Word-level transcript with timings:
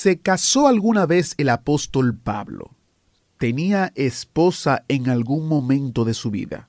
¿Se 0.00 0.20
casó 0.20 0.68
alguna 0.68 1.06
vez 1.06 1.34
el 1.38 1.48
apóstol 1.48 2.16
Pablo? 2.16 2.70
¿Tenía 3.36 3.90
esposa 3.96 4.84
en 4.86 5.10
algún 5.10 5.48
momento 5.48 6.04
de 6.04 6.14
su 6.14 6.30
vida? 6.30 6.68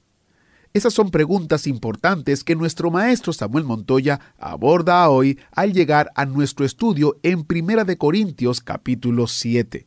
Esas 0.74 0.96
son 0.96 1.12
preguntas 1.12 1.68
importantes 1.68 2.44
que 2.44 2.56
nuestro 2.56 2.90
maestro 2.90 3.32
Samuel 3.32 3.66
Montoya 3.66 4.20
aborda 4.40 5.08
hoy 5.12 5.38
al 5.52 5.74
llegar 5.74 6.10
a 6.16 6.26
nuestro 6.26 6.66
estudio 6.66 7.20
en 7.22 7.44
Primera 7.44 7.84
de 7.84 8.00
Corintios 8.00 8.62
capítulo 8.62 9.28
7. 9.28 9.86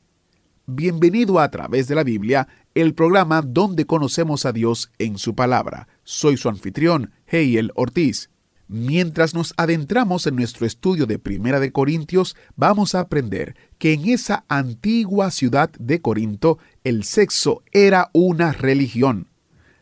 Bienvenido 0.66 1.40
a, 1.40 1.50
través 1.50 1.88
de 1.88 1.96
la 1.96 2.04
Biblia, 2.04 2.46
el 2.76 2.94
programa 2.94 3.42
donde 3.42 3.86
conocemos 3.86 4.46
a 4.46 4.52
Dios 4.52 4.92
en 5.00 5.18
su 5.18 5.34
palabra. 5.34 5.88
Soy 6.04 6.36
su 6.36 6.48
anfitrión, 6.48 7.10
Heiel 7.26 7.72
Ortiz. 7.74 8.30
Mientras 8.74 9.34
nos 9.34 9.52
adentramos 9.58 10.26
en 10.26 10.34
nuestro 10.34 10.64
estudio 10.64 11.04
de 11.04 11.18
Primera 11.18 11.60
de 11.60 11.72
Corintios, 11.72 12.36
vamos 12.56 12.94
a 12.94 13.00
aprender 13.00 13.54
que 13.76 13.92
en 13.92 14.08
esa 14.08 14.46
antigua 14.48 15.30
ciudad 15.30 15.70
de 15.72 16.00
Corinto 16.00 16.56
el 16.82 17.04
sexo 17.04 17.62
era 17.70 18.08
una 18.14 18.52
religión. 18.52 19.28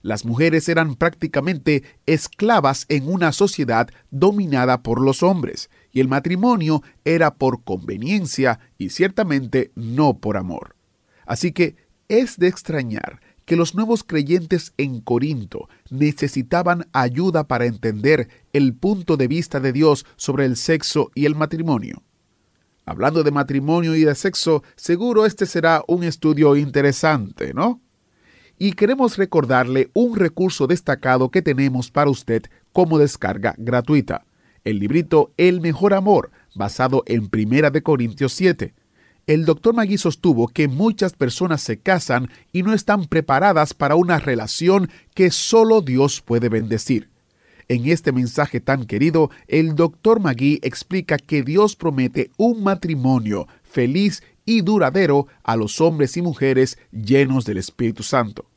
Las 0.02 0.24
mujeres 0.24 0.68
eran 0.68 0.96
prácticamente 0.96 1.84
esclavas 2.06 2.86
en 2.88 3.08
una 3.08 3.30
sociedad 3.30 3.88
dominada 4.10 4.82
por 4.82 5.00
los 5.00 5.22
hombres, 5.22 5.70
y 5.92 6.00
el 6.00 6.08
matrimonio 6.08 6.82
era 7.04 7.34
por 7.34 7.62
conveniencia 7.62 8.58
y 8.76 8.88
ciertamente 8.88 9.70
no 9.76 10.18
por 10.18 10.36
amor. 10.36 10.74
Así 11.26 11.52
que 11.52 11.76
es 12.08 12.38
de 12.38 12.48
extrañar 12.48 13.20
que 13.50 13.56
los 13.56 13.74
nuevos 13.74 14.04
creyentes 14.04 14.74
en 14.76 15.00
Corinto 15.00 15.68
necesitaban 15.90 16.86
ayuda 16.92 17.48
para 17.48 17.66
entender 17.66 18.28
el 18.52 18.74
punto 18.76 19.16
de 19.16 19.26
vista 19.26 19.58
de 19.58 19.72
Dios 19.72 20.06
sobre 20.14 20.44
el 20.44 20.56
sexo 20.56 21.10
y 21.16 21.26
el 21.26 21.34
matrimonio. 21.34 22.04
Hablando 22.86 23.24
de 23.24 23.32
matrimonio 23.32 23.96
y 23.96 24.04
de 24.04 24.14
sexo, 24.14 24.62
seguro 24.76 25.26
este 25.26 25.46
será 25.46 25.82
un 25.88 26.04
estudio 26.04 26.54
interesante, 26.54 27.52
¿no? 27.52 27.80
Y 28.56 28.74
queremos 28.74 29.16
recordarle 29.16 29.90
un 29.94 30.14
recurso 30.14 30.68
destacado 30.68 31.32
que 31.32 31.42
tenemos 31.42 31.90
para 31.90 32.08
usted 32.08 32.44
como 32.72 32.98
descarga 32.98 33.56
gratuita. 33.58 34.26
El 34.62 34.78
librito 34.78 35.32
El 35.36 35.60
Mejor 35.60 35.94
Amor, 35.94 36.30
basado 36.54 37.02
en 37.06 37.28
Primera 37.28 37.72
de 37.72 37.82
Corintios 37.82 38.32
7 38.32 38.74
el 39.30 39.44
doctor 39.44 39.74
Magui 39.74 39.96
sostuvo 39.96 40.48
que 40.48 40.66
muchas 40.66 41.12
personas 41.12 41.62
se 41.62 41.78
casan 41.78 42.28
y 42.52 42.64
no 42.64 42.74
están 42.74 43.06
preparadas 43.06 43.74
para 43.74 43.94
una 43.94 44.18
relación 44.18 44.90
que 45.14 45.30
solo 45.30 45.82
Dios 45.82 46.20
puede 46.20 46.48
bendecir. 46.48 47.10
En 47.68 47.88
este 47.88 48.10
mensaje 48.10 48.58
tan 48.58 48.86
querido, 48.86 49.30
el 49.46 49.76
doctor 49.76 50.18
Magui 50.18 50.58
explica 50.62 51.16
que 51.16 51.44
Dios 51.44 51.76
promete 51.76 52.32
un 52.38 52.64
matrimonio 52.64 53.46
feliz 53.62 54.24
y 54.44 54.62
duradero 54.62 55.28
a 55.44 55.54
los 55.54 55.80
hombres 55.80 56.16
y 56.16 56.22
mujeres 56.22 56.76
llenos 56.90 57.44
del 57.44 57.58
Espíritu 57.58 58.02
Santo. 58.02 58.50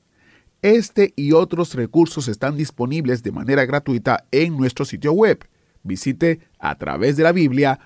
Este 0.63 1.13
y 1.15 1.33
otros 1.33 1.75
recursos 1.75 2.27
están 2.27 2.57
disponibles 2.57 3.21
de 3.21 3.31
manera 3.31 3.63
gratuita 3.65 4.25
en 4.31 4.57
nuestro 4.57 4.85
sitio 4.85 5.13
web. 5.13 5.47
Visite 5.83 6.39
a 6.57 6.79
través 6.79 7.15
de 7.15 7.21
la 7.21 7.31
Biblia.org 7.31 7.83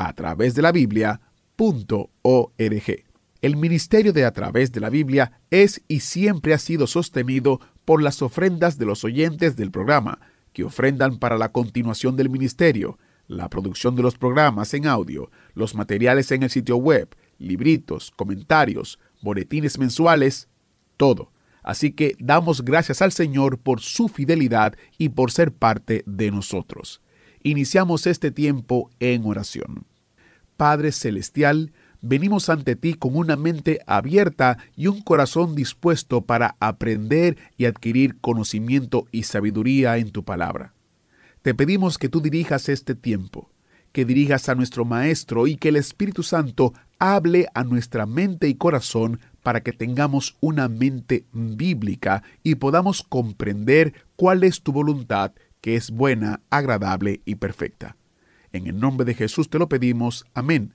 a 0.00 0.14
través 0.14 0.54
de 0.54 0.62
la 0.62 0.72
Biblia.org. 0.72 1.20
El 3.42 3.56
ministerio 3.56 4.14
de 4.14 4.24
A 4.24 4.32
través 4.32 4.72
de 4.72 4.80
la 4.80 4.88
Biblia 4.88 5.40
es 5.50 5.82
y 5.88 6.00
siempre 6.00 6.54
ha 6.54 6.58
sido 6.58 6.86
sostenido 6.86 7.60
por 7.84 8.02
las 8.02 8.22
ofrendas 8.22 8.78
de 8.78 8.86
los 8.86 9.04
oyentes 9.04 9.56
del 9.56 9.70
programa, 9.70 10.18
que 10.54 10.64
ofrendan 10.64 11.18
para 11.18 11.36
la 11.36 11.52
continuación 11.52 12.16
del 12.16 12.30
ministerio, 12.30 12.98
la 13.28 13.50
producción 13.50 13.94
de 13.94 14.02
los 14.02 14.16
programas 14.16 14.72
en 14.72 14.86
audio, 14.86 15.30
los 15.52 15.74
materiales 15.74 16.32
en 16.32 16.44
el 16.44 16.50
sitio 16.50 16.76
web, 16.78 17.14
libritos, 17.38 18.10
comentarios, 18.10 18.98
boletines 19.20 19.78
mensuales, 19.78 20.48
todo. 20.96 21.30
Así 21.62 21.92
que 21.92 22.16
damos 22.18 22.64
gracias 22.64 23.02
al 23.02 23.12
Señor 23.12 23.58
por 23.58 23.80
su 23.80 24.08
fidelidad 24.08 24.76
y 24.96 25.10
por 25.10 25.30
ser 25.30 25.52
parte 25.52 26.02
de 26.06 26.30
nosotros. 26.30 27.02
Iniciamos 27.42 28.06
este 28.06 28.30
tiempo 28.30 28.90
en 28.98 29.26
oración. 29.26 29.89
Padre 30.60 30.92
Celestial, 30.92 31.72
venimos 32.02 32.50
ante 32.50 32.76
ti 32.76 32.92
con 32.92 33.16
una 33.16 33.34
mente 33.34 33.80
abierta 33.86 34.58
y 34.76 34.88
un 34.88 35.00
corazón 35.00 35.54
dispuesto 35.54 36.20
para 36.20 36.56
aprender 36.60 37.38
y 37.56 37.64
adquirir 37.64 38.20
conocimiento 38.20 39.06
y 39.10 39.22
sabiduría 39.22 39.96
en 39.96 40.10
tu 40.10 40.22
palabra. 40.22 40.74
Te 41.40 41.54
pedimos 41.54 41.96
que 41.96 42.10
tú 42.10 42.20
dirijas 42.20 42.68
este 42.68 42.94
tiempo, 42.94 43.48
que 43.92 44.04
dirijas 44.04 44.50
a 44.50 44.54
nuestro 44.54 44.84
Maestro 44.84 45.46
y 45.46 45.56
que 45.56 45.70
el 45.70 45.76
Espíritu 45.76 46.22
Santo 46.22 46.74
hable 46.98 47.46
a 47.54 47.64
nuestra 47.64 48.04
mente 48.04 48.46
y 48.46 48.54
corazón 48.54 49.18
para 49.42 49.62
que 49.62 49.72
tengamos 49.72 50.36
una 50.40 50.68
mente 50.68 51.24
bíblica 51.32 52.22
y 52.42 52.56
podamos 52.56 53.02
comprender 53.02 53.94
cuál 54.14 54.44
es 54.44 54.60
tu 54.60 54.72
voluntad, 54.72 55.32
que 55.62 55.76
es 55.76 55.90
buena, 55.90 56.42
agradable 56.50 57.22
y 57.24 57.36
perfecta. 57.36 57.96
En 58.52 58.66
el 58.66 58.80
nombre 58.80 59.04
de 59.04 59.14
Jesús 59.14 59.48
te 59.48 59.58
lo 59.58 59.68
pedimos. 59.68 60.24
Amén. 60.34 60.74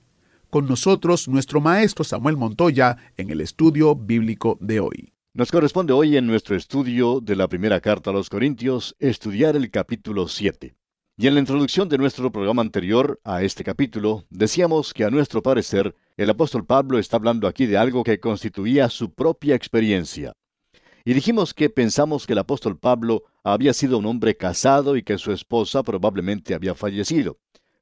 Con 0.49 0.65
nosotros 0.65 1.27
nuestro 1.27 1.59
maestro 1.59 2.05
Samuel 2.05 2.37
Montoya 2.37 2.95
en 3.17 3.29
el 3.29 3.41
estudio 3.41 3.95
bíblico 3.95 4.57
de 4.61 4.79
hoy. 4.79 5.11
Nos 5.33 5.51
corresponde 5.51 5.91
hoy 5.91 6.15
en 6.15 6.25
nuestro 6.25 6.55
estudio 6.55 7.19
de 7.19 7.35
la 7.35 7.49
primera 7.49 7.81
carta 7.81 8.11
a 8.11 8.13
los 8.13 8.29
Corintios 8.29 8.95
estudiar 8.99 9.57
el 9.57 9.69
capítulo 9.69 10.29
7. 10.29 10.73
Y 11.17 11.27
en 11.27 11.33
la 11.33 11.41
introducción 11.41 11.89
de 11.89 11.97
nuestro 11.97 12.31
programa 12.31 12.61
anterior 12.61 13.19
a 13.25 13.43
este 13.43 13.65
capítulo, 13.65 14.23
decíamos 14.29 14.93
que 14.93 15.03
a 15.03 15.09
nuestro 15.09 15.43
parecer 15.43 15.93
el 16.15 16.29
apóstol 16.29 16.65
Pablo 16.65 16.97
está 16.97 17.17
hablando 17.17 17.45
aquí 17.45 17.65
de 17.65 17.77
algo 17.77 18.05
que 18.05 18.21
constituía 18.21 18.89
su 18.89 19.13
propia 19.13 19.55
experiencia. 19.55 20.31
Y 21.03 21.13
dijimos 21.13 21.53
que 21.53 21.69
pensamos 21.69 22.25
que 22.25 22.33
el 22.33 22.39
apóstol 22.39 22.77
Pablo 22.79 23.23
había 23.43 23.73
sido 23.73 23.97
un 23.97 24.05
hombre 24.05 24.37
casado 24.37 24.95
y 24.95 25.03
que 25.03 25.17
su 25.17 25.33
esposa 25.33 25.83
probablemente 25.83 26.55
había 26.55 26.73
fallecido. 26.73 27.37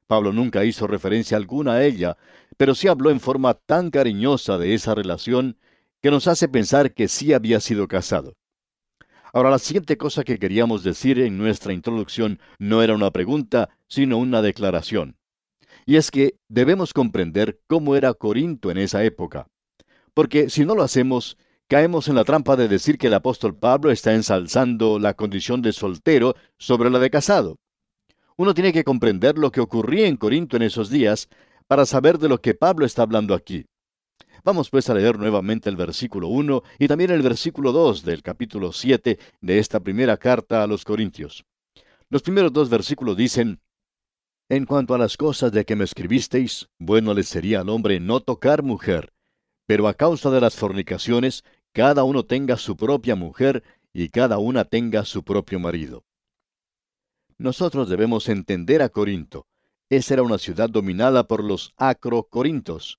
Pablo 0.06 0.32
nunca 0.32 0.64
hizo 0.64 0.86
referencia 0.86 1.36
alguna 1.36 1.74
a 1.74 1.84
ella, 1.84 2.16
pero 2.56 2.74
sí 2.74 2.88
habló 2.88 3.10
en 3.10 3.20
forma 3.20 3.54
tan 3.54 3.90
cariñosa 3.90 4.58
de 4.58 4.74
esa 4.74 4.94
relación 4.94 5.58
que 6.02 6.10
nos 6.10 6.28
hace 6.28 6.48
pensar 6.48 6.92
que 6.92 7.08
sí 7.08 7.32
había 7.32 7.60
sido 7.60 7.88
casado. 7.88 8.34
Ahora, 9.32 9.50
la 9.50 9.58
siguiente 9.58 9.96
cosa 9.96 10.22
que 10.22 10.38
queríamos 10.38 10.84
decir 10.84 11.18
en 11.18 11.38
nuestra 11.38 11.72
introducción 11.72 12.38
no 12.58 12.82
era 12.82 12.94
una 12.94 13.10
pregunta, 13.10 13.70
sino 13.88 14.18
una 14.18 14.42
declaración. 14.42 15.16
Y 15.86 15.96
es 15.96 16.10
que 16.10 16.38
debemos 16.48 16.92
comprender 16.92 17.60
cómo 17.66 17.96
era 17.96 18.14
Corinto 18.14 18.70
en 18.70 18.78
esa 18.78 19.02
época. 19.02 19.48
Porque 20.14 20.50
si 20.50 20.64
no 20.64 20.76
lo 20.76 20.84
hacemos, 20.84 21.36
caemos 21.68 22.06
en 22.08 22.14
la 22.14 22.24
trampa 22.24 22.54
de 22.54 22.68
decir 22.68 22.96
que 22.96 23.08
el 23.08 23.14
apóstol 23.14 23.56
Pablo 23.58 23.90
está 23.90 24.14
ensalzando 24.14 24.98
la 25.00 25.14
condición 25.14 25.62
de 25.62 25.72
soltero 25.72 26.36
sobre 26.56 26.90
la 26.90 27.00
de 27.00 27.10
casado. 27.10 27.58
Uno 28.36 28.52
tiene 28.52 28.72
que 28.72 28.82
comprender 28.82 29.38
lo 29.38 29.52
que 29.52 29.60
ocurría 29.60 30.08
en 30.08 30.16
Corinto 30.16 30.56
en 30.56 30.62
esos 30.62 30.90
días 30.90 31.28
para 31.68 31.86
saber 31.86 32.18
de 32.18 32.28
lo 32.28 32.40
que 32.40 32.54
Pablo 32.54 32.84
está 32.84 33.02
hablando 33.02 33.32
aquí. 33.32 33.66
Vamos 34.42 34.70
pues 34.70 34.90
a 34.90 34.94
leer 34.94 35.18
nuevamente 35.18 35.70
el 35.70 35.76
versículo 35.76 36.26
1 36.28 36.62
y 36.80 36.88
también 36.88 37.12
el 37.12 37.22
versículo 37.22 37.70
2 37.70 38.04
del 38.04 38.22
capítulo 38.22 38.72
7 38.72 39.18
de 39.40 39.58
esta 39.58 39.78
primera 39.78 40.16
carta 40.16 40.64
a 40.64 40.66
los 40.66 40.84
Corintios. 40.84 41.44
Los 42.10 42.22
primeros 42.22 42.52
dos 42.52 42.68
versículos 42.68 43.16
dicen, 43.16 43.60
En 44.48 44.66
cuanto 44.66 44.94
a 44.94 44.98
las 44.98 45.16
cosas 45.16 45.52
de 45.52 45.64
que 45.64 45.76
me 45.76 45.84
escribisteis, 45.84 46.68
bueno 46.78 47.14
le 47.14 47.22
sería 47.22 47.60
al 47.60 47.68
hombre 47.68 48.00
no 48.00 48.20
tocar 48.20 48.64
mujer, 48.64 49.12
pero 49.66 49.86
a 49.86 49.94
causa 49.94 50.30
de 50.30 50.40
las 50.40 50.56
fornicaciones, 50.56 51.44
cada 51.72 52.02
uno 52.02 52.24
tenga 52.24 52.56
su 52.56 52.76
propia 52.76 53.14
mujer 53.14 53.62
y 53.92 54.08
cada 54.08 54.38
una 54.38 54.64
tenga 54.64 55.04
su 55.04 55.22
propio 55.22 55.60
marido. 55.60 56.04
Nosotros 57.38 57.88
debemos 57.88 58.28
entender 58.28 58.80
a 58.82 58.88
Corinto. 58.88 59.46
Esa 59.88 60.14
era 60.14 60.22
una 60.22 60.38
ciudad 60.38 60.70
dominada 60.70 61.26
por 61.26 61.42
los 61.42 61.74
acro-corintos. 61.76 62.98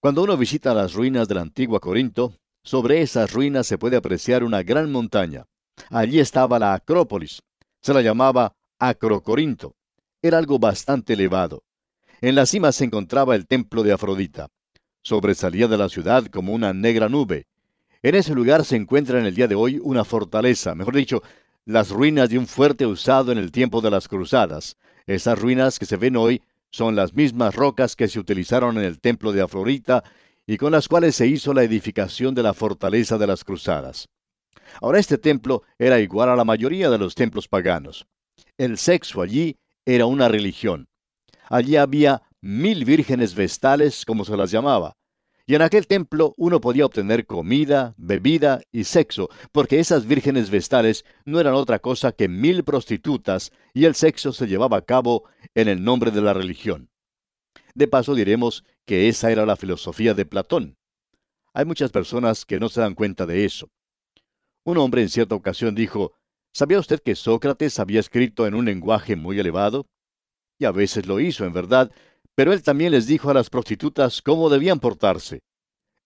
Cuando 0.00 0.24
uno 0.24 0.36
visita 0.36 0.74
las 0.74 0.94
ruinas 0.94 1.28
de 1.28 1.36
la 1.36 1.42
antigua 1.42 1.78
Corinto, 1.78 2.34
sobre 2.64 3.02
esas 3.02 3.32
ruinas 3.32 3.66
se 3.66 3.78
puede 3.78 3.96
apreciar 3.96 4.42
una 4.42 4.62
gran 4.62 4.90
montaña. 4.90 5.46
Allí 5.90 6.18
estaba 6.18 6.58
la 6.58 6.74
Acrópolis. 6.74 7.42
Se 7.80 7.94
la 7.94 8.02
llamaba 8.02 8.54
Acrocorinto. 8.78 9.76
era 10.20 10.38
algo 10.38 10.58
bastante 10.58 11.14
elevado. 11.14 11.62
En 12.20 12.34
la 12.34 12.46
cima 12.46 12.72
se 12.72 12.84
encontraba 12.84 13.34
el 13.34 13.46
templo 13.46 13.82
de 13.82 13.92
Afrodita. 13.92 14.48
Sobresalía 15.02 15.66
de 15.66 15.78
la 15.78 15.88
ciudad 15.88 16.26
como 16.26 16.52
una 16.52 16.72
negra 16.72 17.08
nube. 17.08 17.46
En 18.02 18.16
ese 18.16 18.34
lugar 18.34 18.64
se 18.64 18.76
encuentra 18.76 19.20
en 19.20 19.26
el 19.26 19.34
día 19.34 19.46
de 19.46 19.54
hoy 19.54 19.80
una 19.82 20.04
fortaleza, 20.04 20.74
mejor 20.74 20.96
dicho, 20.96 21.22
las 21.64 21.90
ruinas 21.90 22.28
de 22.28 22.38
un 22.38 22.46
fuerte 22.46 22.86
usado 22.86 23.30
en 23.32 23.38
el 23.38 23.52
tiempo 23.52 23.80
de 23.80 23.90
las 23.90 24.08
cruzadas. 24.08 24.76
Esas 25.06 25.38
ruinas 25.38 25.78
que 25.78 25.86
se 25.86 25.96
ven 25.96 26.16
hoy 26.16 26.42
son 26.70 26.96
las 26.96 27.14
mismas 27.14 27.54
rocas 27.54 27.96
que 27.96 28.08
se 28.08 28.18
utilizaron 28.18 28.78
en 28.78 28.84
el 28.84 29.00
templo 29.00 29.32
de 29.32 29.42
Afrodita 29.42 30.02
y 30.46 30.56
con 30.56 30.72
las 30.72 30.88
cuales 30.88 31.14
se 31.14 31.26
hizo 31.26 31.54
la 31.54 31.62
edificación 31.62 32.34
de 32.34 32.42
la 32.42 32.54
fortaleza 32.54 33.18
de 33.18 33.26
las 33.26 33.44
cruzadas. 33.44 34.08
Ahora 34.80 34.98
este 34.98 35.18
templo 35.18 35.62
era 35.78 36.00
igual 36.00 36.30
a 36.30 36.36
la 36.36 36.44
mayoría 36.44 36.90
de 36.90 36.98
los 36.98 37.14
templos 37.14 37.46
paganos. 37.46 38.06
El 38.56 38.78
sexo 38.78 39.22
allí 39.22 39.56
era 39.84 40.06
una 40.06 40.28
religión. 40.28 40.88
Allí 41.48 41.76
había 41.76 42.22
mil 42.40 42.84
vírgenes 42.84 43.34
vestales, 43.34 44.04
como 44.04 44.24
se 44.24 44.36
las 44.36 44.50
llamaba. 44.50 44.96
Y 45.46 45.54
en 45.54 45.62
aquel 45.62 45.86
templo 45.86 46.34
uno 46.36 46.60
podía 46.60 46.86
obtener 46.86 47.26
comida, 47.26 47.94
bebida 47.96 48.60
y 48.70 48.84
sexo, 48.84 49.28
porque 49.50 49.80
esas 49.80 50.06
vírgenes 50.06 50.50
vestales 50.50 51.04
no 51.24 51.40
eran 51.40 51.54
otra 51.54 51.78
cosa 51.78 52.12
que 52.12 52.28
mil 52.28 52.64
prostitutas, 52.64 53.52
y 53.74 53.84
el 53.84 53.94
sexo 53.94 54.32
se 54.32 54.46
llevaba 54.46 54.76
a 54.76 54.84
cabo 54.84 55.24
en 55.54 55.68
el 55.68 55.82
nombre 55.82 56.10
de 56.10 56.20
la 56.20 56.32
religión. 56.32 56.90
De 57.74 57.88
paso 57.88 58.14
diremos 58.14 58.64
que 58.86 59.08
esa 59.08 59.32
era 59.32 59.46
la 59.46 59.56
filosofía 59.56 60.14
de 60.14 60.26
Platón. 60.26 60.76
Hay 61.54 61.64
muchas 61.64 61.90
personas 61.90 62.44
que 62.44 62.60
no 62.60 62.68
se 62.68 62.80
dan 62.80 62.94
cuenta 62.94 63.26
de 63.26 63.44
eso. 63.44 63.70
Un 64.64 64.78
hombre 64.78 65.02
en 65.02 65.08
cierta 65.08 65.34
ocasión 65.34 65.74
dijo, 65.74 66.12
¿Sabía 66.54 66.78
usted 66.78 67.00
que 67.00 67.16
Sócrates 67.16 67.78
había 67.78 68.00
escrito 68.00 68.46
en 68.46 68.54
un 68.54 68.66
lenguaje 68.66 69.16
muy 69.16 69.38
elevado? 69.38 69.86
Y 70.58 70.66
a 70.66 70.70
veces 70.70 71.06
lo 71.06 71.18
hizo, 71.18 71.46
en 71.46 71.54
verdad, 71.54 71.90
pero 72.34 72.52
él 72.52 72.62
también 72.62 72.92
les 72.92 73.06
dijo 73.06 73.30
a 73.30 73.34
las 73.34 73.50
prostitutas 73.50 74.22
cómo 74.22 74.48
debían 74.48 74.80
portarse. 74.80 75.42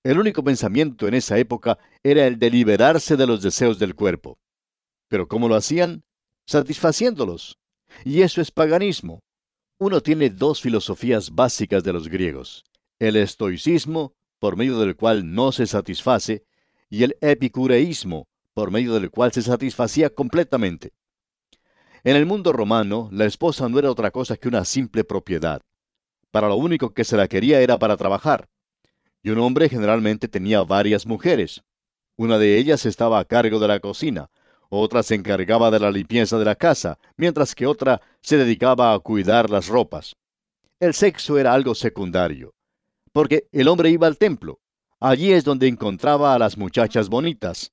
El 0.02 0.18
único 0.18 0.44
pensamiento 0.44 1.08
en 1.08 1.14
esa 1.14 1.38
época 1.38 1.78
era 2.02 2.26
el 2.26 2.38
de 2.38 2.50
liberarse 2.50 3.16
de 3.16 3.26
los 3.26 3.42
deseos 3.42 3.78
del 3.78 3.94
cuerpo. 3.94 4.38
Pero 5.08 5.28
¿cómo 5.28 5.48
lo 5.48 5.56
hacían? 5.56 6.04
Satisfaciéndolos. 6.46 7.58
Y 8.04 8.22
eso 8.22 8.40
es 8.40 8.50
paganismo. 8.50 9.20
Uno 9.78 10.00
tiene 10.00 10.30
dos 10.30 10.60
filosofías 10.60 11.34
básicas 11.34 11.84
de 11.84 11.92
los 11.92 12.08
griegos. 12.08 12.64
El 12.98 13.16
estoicismo, 13.16 14.14
por 14.38 14.56
medio 14.56 14.78
del 14.78 14.96
cual 14.96 15.34
no 15.34 15.52
se 15.52 15.66
satisface, 15.66 16.44
y 16.88 17.02
el 17.02 17.16
epicureísmo, 17.20 18.28
por 18.54 18.70
medio 18.70 18.94
del 18.94 19.10
cual 19.10 19.32
se 19.32 19.42
satisfacía 19.42 20.10
completamente. 20.10 20.92
En 22.04 22.16
el 22.16 22.26
mundo 22.26 22.52
romano, 22.52 23.08
la 23.12 23.24
esposa 23.24 23.68
no 23.68 23.78
era 23.78 23.90
otra 23.90 24.12
cosa 24.12 24.36
que 24.36 24.48
una 24.48 24.64
simple 24.64 25.04
propiedad. 25.04 25.60
Para 26.36 26.48
lo 26.48 26.56
único 26.56 26.92
que 26.92 27.02
se 27.02 27.16
la 27.16 27.28
quería 27.28 27.62
era 27.62 27.78
para 27.78 27.96
trabajar. 27.96 28.46
Y 29.22 29.30
un 29.30 29.38
hombre 29.38 29.70
generalmente 29.70 30.28
tenía 30.28 30.62
varias 30.64 31.06
mujeres. 31.06 31.62
Una 32.14 32.36
de 32.36 32.58
ellas 32.58 32.84
estaba 32.84 33.18
a 33.18 33.24
cargo 33.24 33.58
de 33.58 33.66
la 33.66 33.80
cocina, 33.80 34.28
otra 34.68 35.02
se 35.02 35.14
encargaba 35.14 35.70
de 35.70 35.80
la 35.80 35.90
limpieza 35.90 36.38
de 36.38 36.44
la 36.44 36.54
casa, 36.54 36.98
mientras 37.16 37.54
que 37.54 37.66
otra 37.66 38.02
se 38.20 38.36
dedicaba 38.36 38.92
a 38.92 38.98
cuidar 38.98 39.48
las 39.48 39.68
ropas. 39.68 40.14
El 40.78 40.92
sexo 40.92 41.38
era 41.38 41.54
algo 41.54 41.74
secundario, 41.74 42.52
porque 43.14 43.48
el 43.50 43.66
hombre 43.66 43.88
iba 43.88 44.06
al 44.06 44.18
templo. 44.18 44.60
Allí 45.00 45.32
es 45.32 45.42
donde 45.42 45.68
encontraba 45.68 46.34
a 46.34 46.38
las 46.38 46.58
muchachas 46.58 47.08
bonitas. 47.08 47.72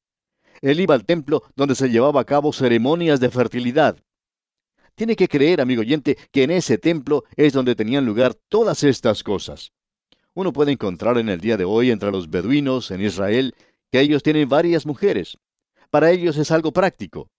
Él 0.62 0.80
iba 0.80 0.95
al 0.95 1.04
templo 1.04 1.44
donde 1.57 1.75
se 1.75 1.89
llevaba 1.89 2.21
a 2.21 2.25
cabo 2.25 2.54
ceremonias 2.54 3.19
de 3.19 3.30
fertilidad. 3.30 3.98
Tiene 4.95 5.16
que 5.16 5.28
creer, 5.28 5.60
amigo 5.60 5.81
oyente, 5.81 6.18
que 6.31 6.44
en 6.44 6.51
ese 6.51 6.78
templo 6.78 7.24
es 7.36 7.54
donde 7.54 7.75
tenían 7.75 8.06
lugar 8.06 8.36
todas 8.36 8.84
estas 8.84 9.24
cosas. 9.24 9.72
Uno 10.36 10.54
puede 10.54 10.72
encontrar 10.72 11.18
en 11.18 11.30
el 11.30 11.40
día 11.40 11.57
de 11.57 11.63
hoy 11.63 11.90
entre 11.90 12.12
los 12.12 12.30
beduinos 12.30 12.92
en 12.92 13.01
Israel 13.01 13.56
que 13.92 14.01
ellos 14.01 14.24
tienen 14.24 14.50
varias 14.50 14.86
mujeres. 14.86 15.38
Para 15.90 16.12
ellos 16.12 16.38
es 16.38 16.51
algo 16.51 16.72
práctico. 16.72 17.30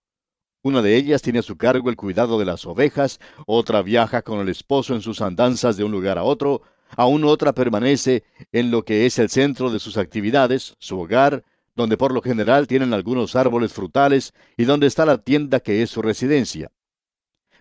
Una 0.62 0.80
de 0.80 0.96
ellas 0.96 1.22
tiene 1.22 1.40
a 1.40 1.42
su 1.42 1.56
cargo 1.56 1.90
el 1.90 1.96
cuidado 1.96 2.38
de 2.38 2.44
las 2.44 2.64
ovejas, 2.66 3.20
otra 3.46 3.82
viaja 3.82 4.22
con 4.22 4.40
el 4.40 4.48
esposo 4.48 4.94
en 4.94 5.02
sus 5.02 5.20
andanzas 5.20 5.76
de 5.76 5.84
un 5.84 5.92
lugar 5.92 6.18
a 6.18 6.22
otro, 6.22 6.62
aún 6.96 7.24
otra 7.24 7.52
permanece 7.52 8.24
en 8.50 8.70
lo 8.70 8.84
que 8.84 9.06
es 9.06 9.18
el 9.18 9.28
centro 9.28 9.70
de 9.70 9.78
sus 9.78 9.96
actividades, 9.96 10.74
su 10.78 10.98
hogar, 10.98 11.44
donde 11.76 11.96
por 11.96 12.12
lo 12.12 12.22
general 12.22 12.66
tienen 12.66 12.94
algunos 12.94 13.36
árboles 13.36 13.72
frutales 13.72 14.32
y 14.56 14.64
donde 14.64 14.86
está 14.86 15.04
la 15.04 15.18
tienda 15.18 15.60
que 15.60 15.82
es 15.82 15.90
su 15.90 16.02
residencia. 16.02 16.70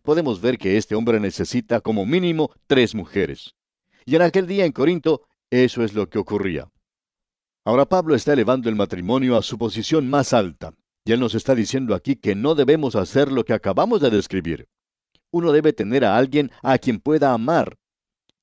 Podemos 0.04 0.42
ver 0.42 0.58
que 0.58 0.76
este 0.76 0.96
hombre 0.96 1.20
necesita 1.20 1.80
como 1.80 2.06
mínimo 2.06 2.52
tres 2.68 2.94
mujeres. 2.94 3.56
Y 4.06 4.16
en 4.16 4.22
aquel 4.22 4.48
día 4.48 4.66
en 4.66 4.74
Corinto 4.74 5.22
eso 5.50 5.82
es 5.82 5.94
lo 5.94 6.10
que 6.10 6.20
ocurría. 6.20 6.70
Ahora 7.64 7.86
Pablo 7.86 8.14
está 8.14 8.34
elevando 8.34 8.68
el 8.68 8.76
matrimonio 8.76 9.38
a 9.38 9.42
su 9.42 9.58
posición 9.58 10.10
más 10.10 10.34
alta, 10.34 10.74
y 11.06 11.14
él 11.14 11.22
nos 11.22 11.36
está 11.36 11.56
diciendo 11.56 11.96
aquí 11.96 12.18
que 12.18 12.36
no 12.36 12.54
debemos 12.54 12.98
hacer 12.98 13.32
lo 13.32 13.46
que 13.46 13.54
acabamos 13.54 14.02
de 14.02 14.10
describir. 14.10 14.68
Uno 15.32 15.54
debe 15.54 15.72
tener 15.72 16.04
a 16.04 16.18
alguien 16.18 16.52
a 16.62 16.78
quien 16.80 17.00
pueda 17.00 17.32
amar. 17.32 17.78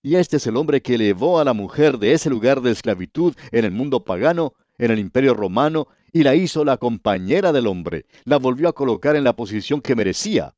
Y 0.02 0.14
este 0.14 0.38
es 0.38 0.46
el 0.46 0.56
hombre 0.56 0.80
que 0.80 0.94
elevó 0.94 1.40
a 1.40 1.44
la 1.44 1.52
mujer 1.52 1.98
de 1.98 2.14
ese 2.14 2.30
lugar 2.30 2.62
de 2.62 2.70
esclavitud 2.70 3.34
en 3.52 3.66
el 3.66 3.72
mundo 3.72 4.02
pagano 4.02 4.54
en 4.78 4.90
el 4.90 4.98
imperio 4.98 5.34
romano 5.34 5.88
y 6.10 6.22
la 6.22 6.34
hizo 6.34 6.64
la 6.64 6.78
compañera 6.78 7.52
del 7.52 7.66
hombre, 7.66 8.06
la 8.24 8.38
volvió 8.38 8.68
a 8.68 8.72
colocar 8.72 9.14
en 9.14 9.24
la 9.24 9.36
posición 9.36 9.82
que 9.82 9.94
merecía. 9.94 10.54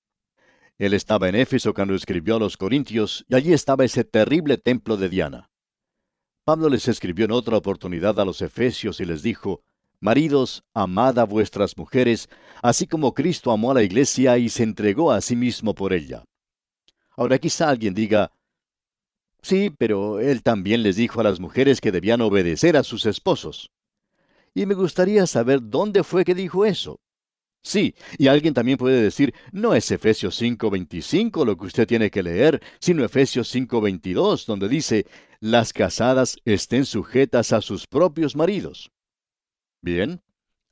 Él 0.78 0.94
estaba 0.94 1.28
en 1.28 1.34
Éfeso 1.34 1.74
cuando 1.74 1.94
escribió 1.94 2.36
a 2.36 2.38
los 2.38 2.56
Corintios 2.56 3.24
y 3.28 3.34
allí 3.34 3.52
estaba 3.52 3.84
ese 3.84 4.04
terrible 4.04 4.58
templo 4.58 4.96
de 4.96 5.08
Diana. 5.08 5.50
Pablo 6.44 6.68
les 6.68 6.88
escribió 6.88 7.24
en 7.24 7.32
otra 7.32 7.56
oportunidad 7.56 8.18
a 8.18 8.24
los 8.24 8.42
Efesios 8.42 9.00
y 9.00 9.04
les 9.04 9.22
dijo, 9.22 9.62
Maridos, 10.00 10.64
amad 10.74 11.18
a 11.20 11.24
vuestras 11.24 11.76
mujeres, 11.76 12.28
así 12.62 12.86
como 12.86 13.14
Cristo 13.14 13.52
amó 13.52 13.70
a 13.70 13.74
la 13.74 13.84
iglesia 13.84 14.38
y 14.38 14.48
se 14.48 14.64
entregó 14.64 15.12
a 15.12 15.20
sí 15.20 15.36
mismo 15.36 15.74
por 15.74 15.92
ella. 15.92 16.24
Ahora 17.16 17.38
quizá 17.38 17.68
alguien 17.68 17.94
diga, 17.94 18.32
sí, 19.42 19.70
pero 19.70 20.18
él 20.18 20.42
también 20.42 20.82
les 20.82 20.96
dijo 20.96 21.20
a 21.20 21.24
las 21.24 21.38
mujeres 21.38 21.80
que 21.80 21.92
debían 21.92 22.20
obedecer 22.20 22.76
a 22.76 22.82
sus 22.82 23.06
esposos 23.06 23.70
y 24.54 24.66
me 24.66 24.74
gustaría 24.74 25.26
saber 25.26 25.60
dónde 25.62 26.04
fue 26.04 26.24
que 26.24 26.34
dijo 26.34 26.64
eso. 26.64 27.00
Sí, 27.64 27.94
y 28.18 28.26
alguien 28.26 28.54
también 28.54 28.76
puede 28.76 29.00
decir, 29.00 29.34
no 29.52 29.74
es 29.74 29.90
Efesios 29.90 30.40
5:25 30.40 31.44
lo 31.44 31.56
que 31.56 31.66
usted 31.66 31.86
tiene 31.86 32.10
que 32.10 32.22
leer, 32.22 32.60
sino 32.80 33.04
Efesios 33.04 33.48
5:22, 33.54 34.46
donde 34.46 34.68
dice, 34.68 35.06
las 35.38 35.72
casadas 35.72 36.38
estén 36.44 36.84
sujetas 36.84 37.52
a 37.52 37.60
sus 37.60 37.86
propios 37.86 38.34
maridos. 38.34 38.90
Bien, 39.80 40.20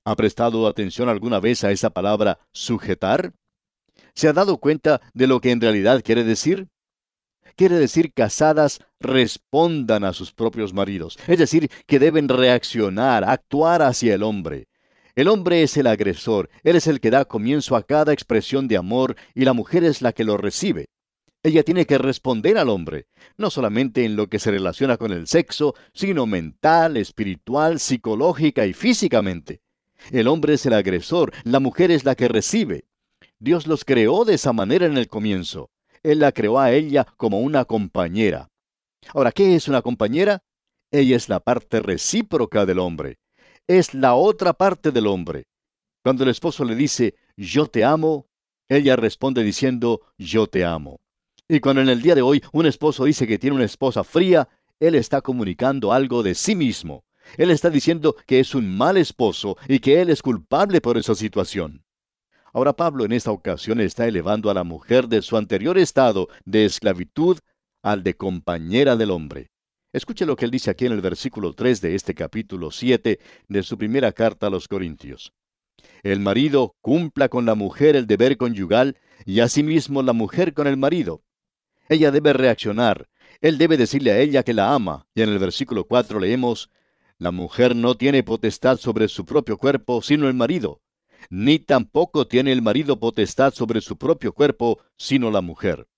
¿ha 0.05 0.17
prestado 0.17 0.67
atención 0.67 1.09
alguna 1.09 1.39
vez 1.39 1.63
a 1.63 1.71
esa 1.71 1.91
palabra 1.91 2.41
sujetar? 2.53 3.33
¿Se 4.15 4.29
ha 4.29 4.33
dado 4.33 4.59
cuenta 4.59 5.01
de 5.15 5.29
lo 5.29 5.41
que 5.41 5.53
en 5.53 5.61
realidad 5.61 6.03
quiere 6.05 6.25
decir? 6.25 6.69
quiere 7.61 7.79
decir 7.79 8.15
casadas 8.15 8.81
respondan 9.01 10.05
a 10.05 10.15
sus 10.15 10.33
propios 10.33 10.73
maridos, 10.73 11.19
es 11.27 11.39
decir, 11.39 11.71
que 11.87 11.99
deben 11.99 12.27
reaccionar, 12.27 13.23
actuar 13.25 13.83
hacia 13.83 14.15
el 14.15 14.23
hombre. 14.23 14.70
El 15.21 15.29
hombre 15.29 15.63
es 15.63 15.77
el 15.77 15.87
agresor, 15.87 16.49
él 16.63 16.77
es 16.77 16.87
el 16.87 16.99
que 16.99 17.11
da 17.11 17.27
comienzo 17.27 17.77
a 17.77 17.83
cada 17.83 18.15
expresión 18.15 18.69
de 18.69 18.79
amor 18.79 19.17
y 19.35 19.45
la 19.45 19.53
mujer 19.53 19.85
es 19.85 20.01
la 20.01 20.15
que 20.15 20.25
lo 20.25 20.39
recibe. 20.39 20.87
Ella 21.43 21.63
tiene 21.63 21.85
que 21.85 21.99
responder 21.99 22.57
al 22.57 22.71
hombre, 22.71 23.07
no 23.37 23.51
solamente 23.51 24.07
en 24.07 24.17
lo 24.17 24.31
que 24.31 24.39
se 24.39 24.51
relaciona 24.51 24.97
con 24.97 25.13
el 25.13 25.27
sexo, 25.27 25.75
sino 25.93 26.25
mental, 26.25 26.97
espiritual, 26.97 27.81
psicológica 27.81 28.65
y 28.65 28.73
físicamente. 28.73 29.61
El 30.11 30.27
hombre 30.27 30.55
es 30.55 30.65
el 30.65 30.73
agresor, 30.73 31.35
la 31.45 31.61
mujer 31.61 31.91
es 31.91 32.07
la 32.07 32.15
que 32.15 32.27
recibe. 32.27 32.87
Dios 33.39 33.67
los 33.67 33.85
creó 33.85 34.25
de 34.25 34.37
esa 34.37 34.55
manera 34.55 34.87
en 34.87 34.97
el 34.97 35.09
comienzo. 35.09 35.69
Él 36.03 36.21
la 36.21 36.33
creó 36.33 36.59
a 36.59 36.73
ella 36.73 37.07
como 37.19 37.41
una 37.41 37.67
compañera. 37.67 38.49
Ahora, 39.13 39.33
¿qué 39.33 39.55
es 39.55 39.69
una 39.69 39.83
compañera? 39.83 40.45
Ella 40.91 41.15
es 41.15 41.29
la 41.29 41.41
parte 41.41 41.81
recíproca 41.81 42.65
del 42.65 42.79
hombre. 42.79 43.19
Es 43.71 43.95
la 43.95 44.17
otra 44.17 44.53
parte 44.53 44.91
del 44.91 45.07
hombre. 45.07 45.45
Cuando 46.03 46.25
el 46.25 46.31
esposo 46.31 46.65
le 46.65 46.75
dice, 46.75 47.15
yo 47.37 47.67
te 47.67 47.85
amo, 47.85 48.27
ella 48.69 48.97
responde 48.97 49.45
diciendo, 49.45 50.01
yo 50.19 50.49
te 50.49 50.65
amo. 50.65 50.99
Y 51.47 51.61
cuando 51.61 51.81
en 51.81 51.89
el 51.89 52.03
día 52.03 52.17
de 52.17 52.23
hoy 52.23 52.43
un 52.51 52.67
esposo 52.67 53.05
dice 53.05 53.29
que 53.29 53.39
tiene 53.39 53.55
una 53.55 53.67
esposa 53.67 54.03
fría, 54.03 54.49
él 54.81 54.97
está 54.97 55.21
comunicando 55.21 55.93
algo 55.93 56.25
de 56.25 56.35
sí 56.35 56.57
mismo. 56.57 57.05
Él 57.37 57.53
está 57.53 57.71
diciendo 57.71 58.17
que 58.27 58.41
es 58.41 58.57
un 58.57 58.77
mal 58.77 58.97
esposo 58.97 59.57
y 59.69 59.79
que 59.79 60.01
él 60.01 60.11
es 60.11 60.21
culpable 60.21 60.81
por 60.81 60.99
esa 60.99 61.15
situación. 61.15 61.85
Ahora 62.53 62.73
Pablo 62.73 63.05
en 63.05 63.13
esta 63.13 63.31
ocasión 63.31 63.81
está 63.81 64.05
elevando 64.09 64.51
a 64.51 64.55
la 64.55 64.65
mujer 64.65 65.07
de 65.07 65.23
su 65.23 65.37
anterior 65.37 65.79
estado 65.79 66.27
de 66.45 66.65
esclavitud 66.65 67.39
al 67.85 68.03
de 68.03 68.17
compañera 68.17 68.97
del 68.97 69.13
hombre. 69.13 69.50
Escuche 69.93 70.25
lo 70.25 70.37
que 70.37 70.45
él 70.45 70.53
dice 70.53 70.71
aquí 70.71 70.87
en 70.87 70.93
el 70.93 71.01
versículo 71.01 71.53
3 71.53 71.81
de 71.81 71.97
este 71.97 72.15
capítulo 72.15 72.71
7 72.71 73.19
de 73.49 73.63
su 73.65 73.77
primera 73.77 74.13
carta 74.13 74.47
a 74.47 74.51
los 74.51 74.69
Corintios. 74.69 75.33
El 76.05 76.21
marido 76.21 76.77
cumpla 76.81 77.29
con 77.29 77.45
la 77.45 77.57
mujer 77.57 77.97
el 77.97 78.07
deber 78.07 78.37
conyugal 78.37 78.97
y 79.27 79.41
asimismo 79.41 80.03
la 80.03 80.13
mujer 80.13 80.55
con 80.55 80.69
el 80.69 80.77
marido. 80.77 81.25
Ella 81.89 82.13
debe 82.13 82.33
reaccionar. 82.33 83.09
Él 83.41 83.59
debe 83.59 83.77
decirle 83.77 84.13
a 84.13 84.21
ella 84.21 84.45
que 84.45 84.55
la 84.55 84.75
ama. 84.75 85.09
Y 85.13 85.23
en 85.23 85.29
el 85.29 85.41
versículo 85.41 85.85
4 85.85 86.21
leemos, 86.21 86.71
La 87.19 87.33
mujer 87.33 87.75
no 87.75 87.97
tiene 87.97 88.23
potestad 88.23 88.79
sobre 88.79 89.09
su 89.09 89.27
propio 89.27 89.59
cuerpo, 89.59 90.03
sino 90.03 90.29
el 90.29 90.35
marido. 90.35 90.83
Ni 91.31 91.59
tampoco 91.59 92.29
tiene 92.29 92.53
el 92.53 92.63
marido 92.63 93.01
potestad 93.01 93.53
sobre 93.53 93.81
su 93.81 93.99
propio 93.99 94.35
cuerpo, 94.35 94.79
sino 94.97 95.33
la 95.33 95.41
mujer. 95.41 95.89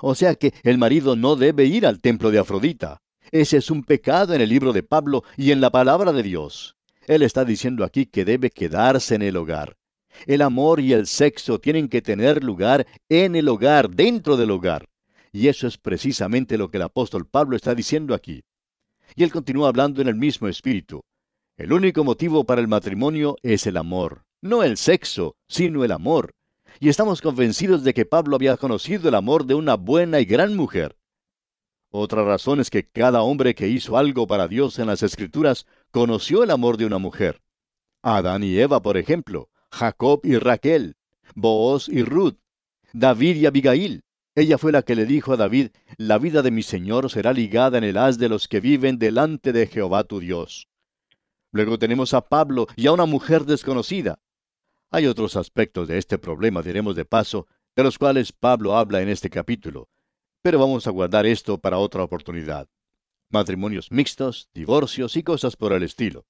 O 0.00 0.16
sea 0.16 0.34
que 0.34 0.52
el 0.64 0.76
marido 0.76 1.14
no 1.14 1.36
debe 1.36 1.66
ir 1.66 1.86
al 1.86 2.00
templo 2.00 2.32
de 2.32 2.40
Afrodita. 2.40 3.00
Ese 3.30 3.58
es 3.58 3.70
un 3.70 3.84
pecado 3.84 4.34
en 4.34 4.40
el 4.40 4.48
libro 4.48 4.72
de 4.72 4.82
Pablo 4.82 5.22
y 5.36 5.52
en 5.52 5.60
la 5.60 5.70
palabra 5.70 6.12
de 6.12 6.22
Dios. 6.22 6.76
Él 7.06 7.22
está 7.22 7.44
diciendo 7.44 7.84
aquí 7.84 8.06
que 8.06 8.24
debe 8.24 8.50
quedarse 8.50 9.14
en 9.14 9.22
el 9.22 9.36
hogar. 9.36 9.76
El 10.26 10.42
amor 10.42 10.80
y 10.80 10.92
el 10.92 11.06
sexo 11.06 11.58
tienen 11.58 11.88
que 11.88 12.02
tener 12.02 12.42
lugar 12.42 12.86
en 13.08 13.36
el 13.36 13.48
hogar, 13.48 13.90
dentro 13.90 14.36
del 14.36 14.50
hogar. 14.50 14.88
Y 15.32 15.48
eso 15.48 15.66
es 15.66 15.78
precisamente 15.78 16.58
lo 16.58 16.70
que 16.70 16.78
el 16.78 16.84
apóstol 16.84 17.26
Pablo 17.26 17.56
está 17.56 17.74
diciendo 17.74 18.14
aquí. 18.14 18.44
Y 19.14 19.24
él 19.24 19.30
continúa 19.30 19.68
hablando 19.68 20.02
en 20.02 20.08
el 20.08 20.16
mismo 20.16 20.48
espíritu. 20.48 21.02
El 21.56 21.72
único 21.72 22.04
motivo 22.04 22.44
para 22.44 22.60
el 22.60 22.68
matrimonio 22.68 23.36
es 23.42 23.66
el 23.66 23.76
amor, 23.76 24.24
no 24.40 24.62
el 24.62 24.76
sexo, 24.76 25.36
sino 25.48 25.84
el 25.84 25.92
amor. 25.92 26.34
Y 26.80 26.88
estamos 26.88 27.20
convencidos 27.20 27.84
de 27.84 27.94
que 27.94 28.06
Pablo 28.06 28.36
había 28.36 28.56
conocido 28.56 29.08
el 29.08 29.14
amor 29.14 29.44
de 29.44 29.54
una 29.54 29.74
buena 29.74 30.20
y 30.20 30.24
gran 30.24 30.56
mujer. 30.56 30.97
Otra 31.90 32.22
razón 32.22 32.60
es 32.60 32.68
que 32.68 32.86
cada 32.86 33.22
hombre 33.22 33.54
que 33.54 33.68
hizo 33.68 33.96
algo 33.96 34.26
para 34.26 34.46
Dios 34.46 34.78
en 34.78 34.88
las 34.88 35.02
Escrituras 35.02 35.66
conoció 35.90 36.42
el 36.42 36.50
amor 36.50 36.76
de 36.76 36.84
una 36.84 36.98
mujer. 36.98 37.40
Adán 38.02 38.44
y 38.44 38.58
Eva, 38.58 38.82
por 38.82 38.98
ejemplo, 38.98 39.48
Jacob 39.70 40.20
y 40.22 40.36
Raquel, 40.36 40.96
Booz 41.34 41.88
y 41.88 42.02
Ruth, 42.02 42.36
David 42.92 43.36
y 43.36 43.46
Abigail. 43.46 44.02
Ella 44.34 44.58
fue 44.58 44.70
la 44.70 44.82
que 44.82 44.94
le 44.94 45.06
dijo 45.06 45.32
a 45.32 45.36
David, 45.36 45.70
la 45.96 46.18
vida 46.18 46.42
de 46.42 46.50
mi 46.50 46.62
Señor 46.62 47.10
será 47.10 47.32
ligada 47.32 47.78
en 47.78 47.84
el 47.84 47.96
haz 47.96 48.18
de 48.18 48.28
los 48.28 48.48
que 48.48 48.60
viven 48.60 48.98
delante 48.98 49.52
de 49.52 49.66
Jehová 49.66 50.04
tu 50.04 50.20
Dios. 50.20 50.68
Luego 51.50 51.78
tenemos 51.78 52.12
a 52.14 52.20
Pablo 52.20 52.66
y 52.76 52.86
a 52.86 52.92
una 52.92 53.06
mujer 53.06 53.46
desconocida. 53.46 54.20
Hay 54.90 55.06
otros 55.06 55.36
aspectos 55.36 55.88
de 55.88 55.98
este 55.98 56.18
problema, 56.18 56.62
diremos 56.62 56.94
de 56.94 57.04
paso, 57.04 57.46
de 57.74 57.82
los 57.82 57.98
cuales 57.98 58.32
Pablo 58.32 58.76
habla 58.76 59.00
en 59.00 59.08
este 59.08 59.30
capítulo. 59.30 59.88
Pero 60.42 60.58
vamos 60.58 60.86
a 60.86 60.90
guardar 60.90 61.26
esto 61.26 61.58
para 61.58 61.78
otra 61.78 62.02
oportunidad. 62.02 62.68
Matrimonios 63.30 63.90
mixtos, 63.90 64.48
divorcios 64.54 65.16
y 65.16 65.22
cosas 65.22 65.56
por 65.56 65.72
el 65.72 65.82
estilo. 65.82 66.26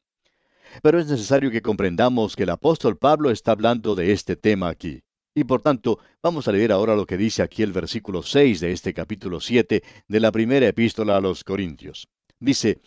Pero 0.83 0.99
es 0.99 1.07
necesario 1.07 1.51
que 1.51 1.63
comprendamos 1.63 2.35
que 2.35 2.43
el 2.45 2.51
apóstol 2.51 2.97
Pablo 2.97 3.31
está 3.31 3.53
hablando 3.53 3.95
de 3.95 4.13
este 4.13 4.37
tema 4.37 4.69
aquí. 4.69 5.03
Y 5.35 5.45
por 5.45 5.63
tanto, 5.63 5.99
vamos 6.23 6.49
a 6.49 6.53
leer 6.53 6.73
ahora 6.73 6.97
lo 6.97 7.07
que 7.07 7.17
dice 7.17 7.43
aquí 7.43 7.63
el 7.63 7.73
versículo 7.73 8.23
6 8.23 8.61
de 8.61 8.73
este 8.73 8.93
capítulo 8.93 9.41
7 9.41 9.83
de 10.09 10.21
la 10.21 10.33
primera 10.33 10.67
epístola 10.67 11.17
a 11.17 11.21
los 11.21 11.45
Corintios. 11.45 12.09
Dice, 12.41 12.81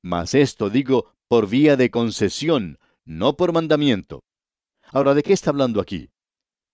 Mas 0.00 0.34
esto 0.34 0.70
digo 0.70 1.12
por 1.28 1.48
vía 1.48 1.76
de 1.76 1.90
concesión, 1.90 2.78
no 3.04 3.36
por 3.36 3.52
mandamiento. 3.52 4.22
Ahora, 4.90 5.12
¿de 5.12 5.22
qué 5.22 5.34
está 5.34 5.50
hablando 5.50 5.80
aquí? 5.80 6.08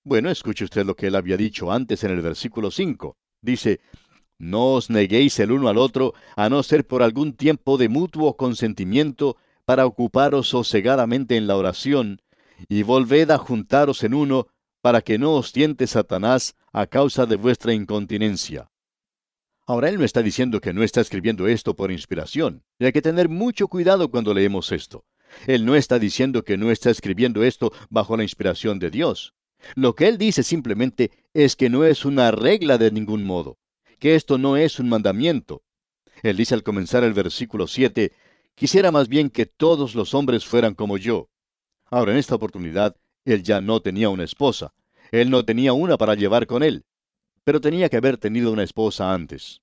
Bueno, 0.05 0.31
escuche 0.31 0.65
usted 0.65 0.85
lo 0.85 0.95
que 0.95 1.09
él 1.09 1.17
había 1.17 1.37
dicho 1.37 1.73
antes 1.73 2.05
en 2.05 2.13
el 2.13 2.21
versículo 2.21 2.71
5. 2.71 3.17
Dice, 3.45 3.81
no 4.39 4.73
os 4.73 4.89
neguéis 4.89 5.39
el 5.39 5.53
uno 5.53 5.69
al 5.69 5.77
otro, 5.77 6.15
a 6.35 6.49
no 6.49 6.63
ser 6.63 6.87
por 6.87 7.03
algún 7.03 7.35
tiempo 7.35 7.77
de 7.77 7.91
mutuo 7.91 8.37
consentimiento, 8.37 9.37
para 9.67 9.85
ocuparos 9.85 10.49
sosegadamente 10.49 11.37
en 11.37 11.47
la 11.47 11.57
oración, 11.57 12.23
y 12.69 12.83
volved 12.83 13.31
a 13.31 13.37
juntaros 13.39 14.03
en 14.03 14.15
uno, 14.15 14.47
para 14.81 15.03
que 15.03 15.19
no 15.19 15.35
os 15.35 15.53
tiente 15.53 15.87
Satanás 15.87 16.57
a 16.73 16.87
causa 16.87 17.27
de 17.27 17.37
vuestra 17.37 17.75
incontinencia. 17.75 18.71
Ahora 19.67 19.91
él 19.91 19.99
no 19.99 20.05
está 20.05 20.23
diciendo 20.23 20.61
que 20.61 20.73
no 20.73 20.83
está 20.83 21.03
escribiendo 21.03 21.47
esto 21.47 21.77
por 21.77 21.93
inspiración, 21.93 22.65
y 22.79 22.87
hay 22.87 22.93
que 22.93 23.03
tener 23.03 23.29
mucho 23.29 23.69
cuidado 23.69 24.11
cuando 24.11 24.33
leemos 24.33 24.73
esto. 24.73 25.05
Él 25.47 25.67
no 25.67 25.75
está 25.75 25.99
diciendo 25.99 26.45
que 26.45 26.57
no 26.57 26.71
está 26.71 26.91
escribiendo 26.91 27.45
esto 27.45 27.73
bajo 27.91 28.17
la 28.17 28.23
inspiración 28.23 28.79
de 28.79 28.91
Dios. 28.91 29.35
Lo 29.75 29.94
que 29.94 30.09
él 30.09 30.18
dice 30.18 30.42
simplemente 30.42 31.11
es 31.33 31.56
que 31.56 31.71
no 31.71 31.85
es 31.85 32.04
una 32.04 32.30
regla 32.30 32.78
de 32.78 32.90
ningún 32.90 33.25
modo, 33.25 33.59
que 33.99 34.14
esto 34.14 34.38
no 34.38 34.56
es 34.56 34.78
un 34.78 34.88
mandamiento. 34.88 35.62
Él 36.23 36.37
dice 36.37 36.54
al 36.54 36.62
comenzar 36.62 37.04
el 37.04 37.12
versículo 37.12 37.66
7, 37.66 38.12
quisiera 38.54 38.90
más 38.90 39.09
bien 39.09 39.30
que 39.30 39.47
todos 39.47 39.94
los 39.94 40.14
hombres 40.14 40.44
fueran 40.44 40.75
como 40.75 40.97
yo. 40.97 41.28
Ahora, 41.90 42.12
en 42.12 42.18
esta 42.18 42.35
oportunidad, 42.35 42.97
él 43.25 43.42
ya 43.42 43.61
no 43.61 43.80
tenía 43.80 44.09
una 44.09 44.25
esposa. 44.25 44.75
Él 45.11 45.30
no 45.30 45.44
tenía 45.44 45.73
una 45.73 45.97
para 45.97 46.14
llevar 46.14 46.47
con 46.47 46.62
él. 46.62 46.85
Pero 47.44 47.61
tenía 47.61 47.88
que 47.88 47.97
haber 47.97 48.16
tenido 48.16 48.52
una 48.52 48.62
esposa 48.62 49.12
antes. 49.12 49.61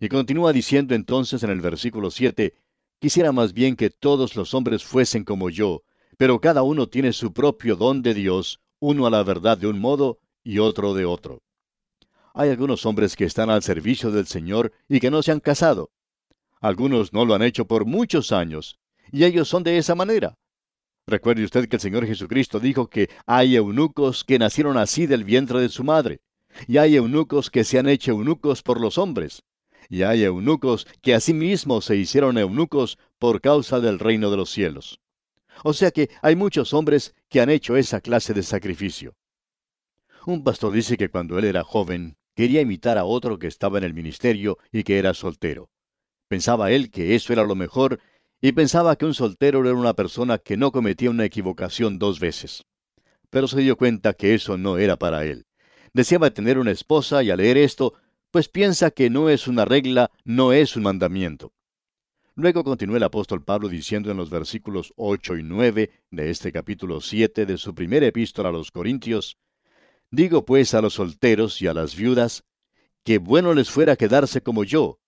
Y 0.00 0.08
continúa 0.08 0.52
diciendo 0.52 0.94
entonces 0.94 1.42
en 1.42 1.50
el 1.50 1.60
versículo 1.60 2.10
7, 2.10 2.54
quisiera 2.98 3.32
más 3.32 3.52
bien 3.52 3.76
que 3.76 3.90
todos 3.90 4.36
los 4.36 4.52
hombres 4.52 4.84
fuesen 4.84 5.24
como 5.24 5.48
yo, 5.50 5.84
pero 6.18 6.40
cada 6.40 6.62
uno 6.62 6.88
tiene 6.88 7.12
su 7.12 7.32
propio 7.32 7.76
don 7.76 8.02
de 8.02 8.14
Dios, 8.14 8.60
uno 8.84 9.06
a 9.06 9.10
la 9.10 9.22
verdad 9.22 9.56
de 9.56 9.66
un 9.66 9.80
modo 9.80 10.18
y 10.42 10.58
otro 10.58 10.92
de 10.92 11.06
otro. 11.06 11.42
Hay 12.34 12.50
algunos 12.50 12.84
hombres 12.84 13.16
que 13.16 13.24
están 13.24 13.48
al 13.48 13.62
servicio 13.62 14.10
del 14.10 14.26
Señor 14.26 14.72
y 14.90 15.00
que 15.00 15.10
no 15.10 15.22
se 15.22 15.32
han 15.32 15.40
casado. 15.40 15.90
Algunos 16.60 17.14
no 17.14 17.24
lo 17.24 17.34
han 17.34 17.42
hecho 17.42 17.64
por 17.64 17.86
muchos 17.86 18.30
años, 18.30 18.78
y 19.10 19.24
ellos 19.24 19.48
son 19.48 19.62
de 19.62 19.78
esa 19.78 19.94
manera. 19.94 20.36
Recuerde 21.06 21.44
usted 21.44 21.66
que 21.66 21.76
el 21.76 21.80
Señor 21.80 22.06
Jesucristo 22.06 22.60
dijo 22.60 22.88
que 22.88 23.08
hay 23.24 23.56
eunucos 23.56 24.22
que 24.22 24.38
nacieron 24.38 24.76
así 24.76 25.06
del 25.06 25.24
vientre 25.24 25.60
de 25.60 25.70
su 25.70 25.82
madre, 25.82 26.20
y 26.68 26.76
hay 26.76 26.96
eunucos 26.96 27.50
que 27.50 27.64
se 27.64 27.78
han 27.78 27.88
hecho 27.88 28.10
eunucos 28.10 28.62
por 28.62 28.78
los 28.78 28.98
hombres, 28.98 29.44
y 29.88 30.02
hay 30.02 30.24
eunucos 30.24 30.86
que 31.00 31.14
asimismo 31.14 31.80
se 31.80 31.96
hicieron 31.96 32.36
eunucos 32.36 32.98
por 33.18 33.40
causa 33.40 33.80
del 33.80 33.98
reino 33.98 34.30
de 34.30 34.36
los 34.36 34.50
cielos. 34.50 35.00
O 35.62 35.72
sea 35.72 35.90
que 35.90 36.10
hay 36.22 36.36
muchos 36.36 36.74
hombres 36.74 37.14
que 37.28 37.40
han 37.40 37.50
hecho 37.50 37.76
esa 37.76 38.00
clase 38.00 38.34
de 38.34 38.42
sacrificio. 38.42 39.14
Un 40.26 40.42
pastor 40.42 40.72
dice 40.72 40.96
que 40.96 41.10
cuando 41.10 41.38
él 41.38 41.44
era 41.44 41.62
joven 41.62 42.16
quería 42.34 42.60
imitar 42.60 42.98
a 42.98 43.04
otro 43.04 43.38
que 43.38 43.46
estaba 43.46 43.78
en 43.78 43.84
el 43.84 43.94
ministerio 43.94 44.58
y 44.72 44.82
que 44.82 44.98
era 44.98 45.14
soltero. 45.14 45.70
Pensaba 46.28 46.72
él 46.72 46.90
que 46.90 47.14
eso 47.14 47.32
era 47.32 47.44
lo 47.44 47.54
mejor 47.54 48.00
y 48.40 48.52
pensaba 48.52 48.96
que 48.96 49.06
un 49.06 49.14
soltero 49.14 49.60
era 49.60 49.74
una 49.74 49.94
persona 49.94 50.38
que 50.38 50.56
no 50.56 50.72
cometía 50.72 51.10
una 51.10 51.24
equivocación 51.24 51.98
dos 51.98 52.20
veces. 52.20 52.64
Pero 53.30 53.48
se 53.48 53.60
dio 53.60 53.76
cuenta 53.76 54.14
que 54.14 54.34
eso 54.34 54.58
no 54.58 54.78
era 54.78 54.96
para 54.96 55.24
él. 55.24 55.46
Deseaba 55.92 56.30
tener 56.30 56.58
una 56.58 56.70
esposa 56.70 57.22
y 57.22 57.30
al 57.30 57.38
leer 57.38 57.56
esto, 57.56 57.94
pues 58.30 58.48
piensa 58.48 58.90
que 58.90 59.10
no 59.10 59.28
es 59.28 59.46
una 59.46 59.64
regla, 59.64 60.10
no 60.24 60.52
es 60.52 60.76
un 60.76 60.82
mandamiento. 60.82 61.52
Luego 62.36 62.64
continúa 62.64 62.96
el 62.96 63.04
apóstol 63.04 63.44
Pablo 63.44 63.68
diciendo 63.68 64.10
en 64.10 64.16
los 64.16 64.28
versículos 64.28 64.92
8 64.96 65.36
y 65.36 65.44
9 65.44 65.90
de 66.10 66.30
este 66.30 66.50
capítulo 66.50 67.00
7 67.00 67.46
de 67.46 67.56
su 67.58 67.76
primera 67.76 68.06
epístola 68.06 68.48
a 68.48 68.52
los 68.52 68.72
Corintios, 68.72 69.38
Digo 70.10 70.44
pues 70.44 70.74
a 70.74 70.80
los 70.80 70.94
solteros 70.94 71.62
y 71.62 71.68
a 71.68 71.74
las 71.74 71.94
viudas, 71.94 72.42
que 73.04 73.18
bueno 73.18 73.54
les 73.54 73.70
fuera 73.70 73.94
quedarse 73.94 74.42
como 74.42 74.64
yo, 74.64 74.98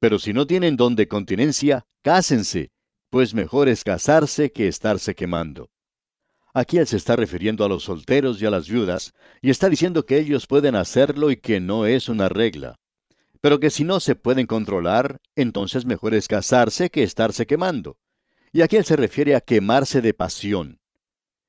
pero 0.00 0.18
si 0.18 0.32
no 0.32 0.46
tienen 0.46 0.76
don 0.76 0.96
de 0.96 1.06
continencia, 1.06 1.84
cásense, 2.02 2.72
pues 3.10 3.32
mejor 3.32 3.68
es 3.68 3.84
casarse 3.84 4.50
que 4.50 4.66
estarse 4.66 5.14
quemando. 5.14 5.70
Aquí 6.52 6.78
él 6.78 6.86
se 6.88 6.96
está 6.96 7.14
refiriendo 7.14 7.64
a 7.64 7.68
los 7.68 7.84
solteros 7.84 8.42
y 8.42 8.46
a 8.46 8.50
las 8.50 8.68
viudas, 8.68 9.14
y 9.40 9.50
está 9.50 9.68
diciendo 9.68 10.04
que 10.04 10.18
ellos 10.18 10.48
pueden 10.48 10.74
hacerlo 10.74 11.30
y 11.30 11.36
que 11.36 11.60
no 11.60 11.86
es 11.86 12.08
una 12.08 12.28
regla 12.28 12.81
pero 13.42 13.58
que 13.58 13.70
si 13.70 13.82
no 13.82 13.98
se 13.98 14.14
pueden 14.14 14.46
controlar, 14.46 15.20
entonces 15.34 15.84
mejor 15.84 16.14
es 16.14 16.28
casarse 16.28 16.90
que 16.90 17.02
estarse 17.02 17.44
quemando. 17.44 17.98
Y 18.52 18.62
aquí 18.62 18.76
él 18.76 18.84
se 18.84 18.94
refiere 18.94 19.34
a 19.34 19.40
quemarse 19.40 20.00
de 20.00 20.14
pasión. 20.14 20.78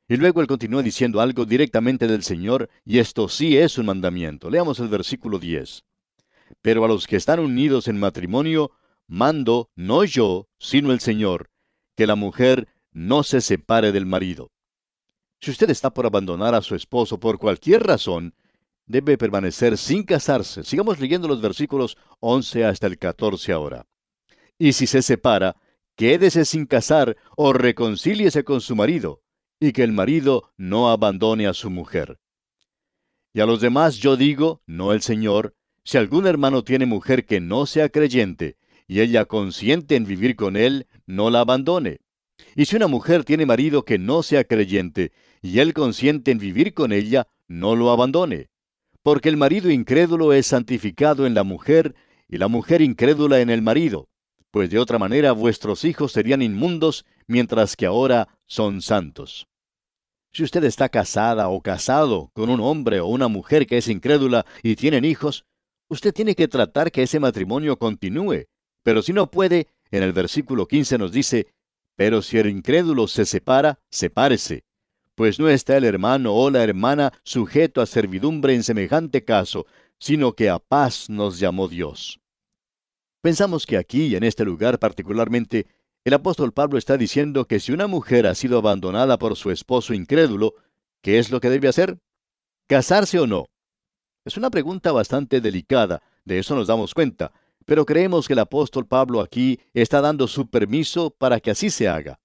Y 0.08 0.18
luego 0.18 0.42
él 0.42 0.48
continúa 0.48 0.82
diciendo 0.82 1.22
algo 1.22 1.46
directamente 1.46 2.08
del 2.08 2.24
Señor, 2.24 2.68
y 2.84 2.98
esto 2.98 3.30
sí 3.30 3.58
es 3.58 3.78
un 3.78 3.86
mandamiento. 3.86 4.50
Leamos 4.50 4.80
el 4.80 4.88
versículo 4.88 5.38
10. 5.38 5.86
Pero 6.64 6.84
a 6.84 6.88
los 6.88 7.06
que 7.06 7.16
están 7.16 7.40
unidos 7.40 7.88
en 7.88 8.00
matrimonio, 8.00 8.72
mando, 9.08 9.70
no 9.76 10.04
yo, 10.04 10.50
sino 10.58 10.94
el 10.94 11.00
Señor, 11.00 11.52
que 11.96 12.08
la 12.08 12.16
mujer 12.16 12.70
no 12.92 13.22
se 13.22 13.40
separe 13.40 13.92
del 13.92 14.08
marido. 14.08 14.52
Si 15.42 15.52
usted 15.52 15.70
está 15.70 15.94
por 15.94 16.08
abandonar 16.08 16.56
a 16.56 16.62
su 16.64 16.74
esposo 16.74 17.20
por 17.20 17.38
cualquier 17.38 17.84
razón, 17.84 18.34
debe 18.86 19.18
permanecer 19.18 19.78
sin 19.78 20.04
casarse. 20.04 20.64
Sigamos 20.64 21.00
leyendo 21.00 21.28
los 21.28 21.42
versículos 21.42 21.98
11 22.20 22.66
hasta 22.66 22.88
el 22.88 22.98
14 22.98 23.52
ahora. 23.52 23.86
Y 24.58 24.74
si 24.74 24.88
se 24.88 25.02
separa, 25.02 25.56
quédese 25.96 26.46
sin 26.46 26.66
casar 26.66 27.18
o 27.36 27.54
reconcíliese 27.54 28.44
con 28.44 28.62
su 28.62 28.76
marido, 28.76 29.22
y 29.60 29.72
que 29.72 29.84
el 29.84 29.92
marido 29.92 30.52
no 30.58 30.90
abandone 30.90 31.48
a 31.48 31.54
su 31.54 31.70
mujer. 31.70 32.20
Y 33.34 33.42
a 33.42 33.46
los 33.46 33.62
demás 33.62 33.98
yo 33.98 34.16
digo, 34.16 34.62
no 34.68 34.94
el 34.94 35.02
Señor, 35.02 35.56
si 35.84 35.98
algún 35.98 36.28
hermano 36.28 36.64
tiene 36.64 36.86
mujer 36.86 37.26
que 37.26 37.40
no 37.40 37.66
sea 37.66 37.90
creyente, 37.90 38.58
y 38.88 39.00
ella 39.02 39.26
consiente 39.26 39.96
en 39.96 40.06
vivir 40.06 40.36
con 40.36 40.56
él, 40.56 40.88
no 41.06 41.30
la 41.30 41.40
abandone. 41.40 42.00
Y 42.56 42.66
si 42.66 42.76
una 42.76 42.88
mujer 42.88 43.24
tiene 43.24 43.46
marido 43.46 43.86
que 43.86 43.98
no 43.98 44.24
sea 44.24 44.44
creyente, 44.44 45.14
y 45.42 45.60
él 45.60 45.74
consiente 45.74 46.32
en 46.32 46.38
vivir 46.38 46.74
con 46.74 46.92
ella, 46.92 47.28
no 47.48 47.76
lo 47.76 47.92
abandone 47.92 48.53
porque 49.04 49.30
el 49.30 49.38
marido 49.38 49.70
incrédulo 49.70 50.34
es 50.34 50.48
santificado 50.48 51.28
en 51.28 51.34
la 51.34 51.44
mujer 51.44 51.94
y 52.28 52.38
la 52.38 52.48
mujer 52.48 52.82
incrédula 52.82 53.42
en 53.42 53.50
el 53.50 53.62
marido, 53.62 54.08
pues 54.50 54.70
de 54.70 54.80
otra 54.80 54.98
manera 54.98 55.34
vuestros 55.34 55.84
hijos 55.84 56.14
serían 56.14 56.42
inmundos, 56.42 57.06
mientras 57.28 57.76
que 57.76 57.86
ahora 57.86 58.40
son 58.46 58.82
santos. 58.82 59.48
Si 60.32 60.42
usted 60.42 60.64
está 60.64 60.90
casada 60.90 61.50
o 61.50 61.62
casado 61.62 62.32
con 62.34 62.50
un 62.50 62.60
hombre 62.60 63.02
o 63.02 63.08
una 63.08 63.28
mujer 63.28 63.68
que 63.68 63.78
es 63.78 63.88
incrédula 63.88 64.46
y 64.64 64.76
tienen 64.76 65.06
hijos, 65.06 65.46
usted 65.90 66.14
tiene 66.14 66.34
que 66.34 66.48
tratar 66.48 66.92
que 66.92 67.04
ese 67.04 67.20
matrimonio 67.20 67.78
continúe. 67.78 68.46
Pero 68.84 69.02
si 69.02 69.14
no 69.14 69.30
puede, 69.30 69.68
en 69.92 70.02
el 70.02 70.14
versículo 70.14 70.66
15 70.66 70.98
nos 70.98 71.12
dice, 71.12 71.48
pero 71.96 72.22
si 72.22 72.40
el 72.40 72.50
incrédulo 72.50 73.08
se 73.08 73.26
separa, 73.26 73.80
sepárese, 73.92 74.64
pues 75.16 75.40
no 75.40 75.50
está 75.50 75.78
el 75.78 75.84
hermano 75.84 76.34
o 76.34 76.50
la 76.50 76.64
hermana 76.64 77.14
sujeto 77.24 77.82
a 77.82 77.86
servidumbre 77.86 78.56
en 78.56 78.64
semejante 78.64 79.24
caso, 79.24 79.66
sino 80.00 80.34
que 80.34 80.50
a 80.50 80.60
paz 80.60 81.10
nos 81.10 81.40
llamó 81.40 81.68
Dios. 81.68 82.20
Pensamos 83.22 83.66
que 83.66 83.78
aquí, 83.78 84.16
en 84.16 84.24
este 84.24 84.44
lugar 84.44 84.80
particularmente, 84.80 85.68
el 86.04 86.14
apóstol 86.14 86.52
Pablo 86.52 86.78
está 86.78 86.98
diciendo 86.98 87.46
que 87.46 87.62
si 87.62 87.72
una 87.72 87.88
mujer 87.88 88.28
ha 88.28 88.36
sido 88.36 88.58
abandonada 88.58 89.18
por 89.18 89.38
su 89.38 89.52
esposo 89.52 89.94
incrédulo, 89.94 90.56
¿qué 91.02 91.20
es 91.20 91.32
lo 91.32 91.40
que 91.40 91.50
debe 91.50 91.70
hacer? 91.70 92.00
¿Casarse 92.68 93.20
o 93.20 93.28
no? 93.28 93.46
Es 94.26 94.36
una 94.36 94.50
pregunta 94.50 94.92
bastante 94.92 95.40
delicada, 95.40 96.02
de 96.26 96.40
eso 96.40 96.56
nos 96.56 96.68
damos 96.68 96.94
cuenta, 96.94 97.32
pero 97.66 97.86
creemos 97.86 98.28
que 98.28 98.34
el 98.34 98.40
apóstol 98.40 98.88
Pablo 98.88 99.22
aquí 99.22 99.60
está 99.74 100.02
dando 100.02 100.28
su 100.28 100.50
permiso 100.50 101.12
para 101.12 101.40
que 101.40 101.52
así 101.52 101.70
se 101.70 101.88
haga. 101.88 102.20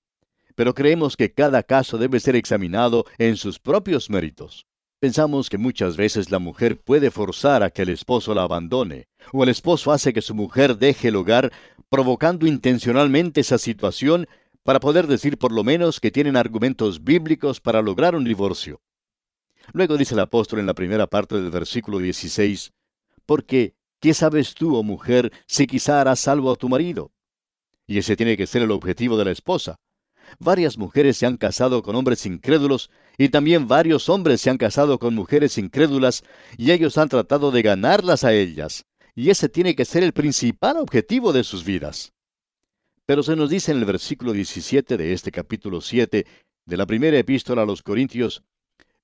Pero 0.58 0.74
creemos 0.74 1.16
que 1.16 1.32
cada 1.32 1.62
caso 1.62 1.98
debe 1.98 2.18
ser 2.18 2.34
examinado 2.34 3.06
en 3.16 3.36
sus 3.36 3.60
propios 3.60 4.10
méritos. 4.10 4.66
Pensamos 4.98 5.48
que 5.50 5.56
muchas 5.56 5.96
veces 5.96 6.32
la 6.32 6.40
mujer 6.40 6.80
puede 6.80 7.12
forzar 7.12 7.62
a 7.62 7.70
que 7.70 7.82
el 7.82 7.90
esposo 7.90 8.34
la 8.34 8.42
abandone, 8.42 9.06
o 9.32 9.44
el 9.44 9.50
esposo 9.50 9.92
hace 9.92 10.12
que 10.12 10.20
su 10.20 10.34
mujer 10.34 10.76
deje 10.76 11.08
el 11.08 11.16
hogar, 11.16 11.52
provocando 11.88 12.44
intencionalmente 12.44 13.42
esa 13.42 13.56
situación 13.56 14.26
para 14.64 14.80
poder 14.80 15.06
decir 15.06 15.38
por 15.38 15.52
lo 15.52 15.62
menos 15.62 16.00
que 16.00 16.10
tienen 16.10 16.36
argumentos 16.36 17.04
bíblicos 17.04 17.60
para 17.60 17.80
lograr 17.80 18.16
un 18.16 18.24
divorcio. 18.24 18.80
Luego 19.72 19.96
dice 19.96 20.14
el 20.14 20.20
apóstol 20.20 20.58
en 20.58 20.66
la 20.66 20.74
primera 20.74 21.06
parte 21.06 21.36
del 21.36 21.52
versículo 21.52 22.00
16, 22.00 22.72
porque 23.26 23.76
¿qué 24.00 24.12
sabes 24.12 24.54
tú, 24.54 24.74
oh 24.74 24.82
mujer, 24.82 25.30
si 25.46 25.68
quizá 25.68 26.00
harás 26.00 26.18
salvo 26.18 26.50
a 26.50 26.56
tu 26.56 26.68
marido? 26.68 27.12
Y 27.86 27.98
ese 27.98 28.16
tiene 28.16 28.36
que 28.36 28.48
ser 28.48 28.62
el 28.62 28.72
objetivo 28.72 29.16
de 29.16 29.26
la 29.26 29.30
esposa. 29.30 29.78
Varias 30.38 30.78
mujeres 30.78 31.16
se 31.16 31.26
han 31.26 31.37
casado 31.37 31.82
con 31.82 31.97
hombres 31.97 32.26
incrédulos 32.26 32.90
y 33.16 33.28
también 33.28 33.68
varios 33.68 34.08
hombres 34.08 34.40
se 34.40 34.50
han 34.50 34.58
casado 34.58 34.99
con 34.99 35.14
mujeres 35.14 35.58
incrédulas 35.58 36.25
y 36.56 36.70
ellos 36.70 36.99
han 36.99 37.08
tratado 37.08 37.50
de 37.50 37.62
ganarlas 37.62 38.25
a 38.25 38.32
ellas. 38.32 38.85
Y 39.14 39.30
ese 39.30 39.49
tiene 39.49 39.75
que 39.75 39.85
ser 39.85 40.02
el 40.02 40.12
principal 40.12 40.76
objetivo 40.76 41.32
de 41.32 41.44
sus 41.44 41.64
vidas. 41.64 42.12
Pero 43.06 43.23
se 43.23 43.37
nos 43.37 43.50
dice 43.50 43.73
en 43.73 43.78
el 43.78 43.85
versículo 43.85 44.32
17 44.32 44.97
de 44.97 45.12
este 45.12 45.32
capítulo 45.32 45.80
7 45.80 46.26
de 46.66 46.76
la 46.76 46.87
primera 46.87 47.18
epístola 47.18 47.62
a 47.62 47.66
los 47.66 47.82
Corintios, 47.82 48.44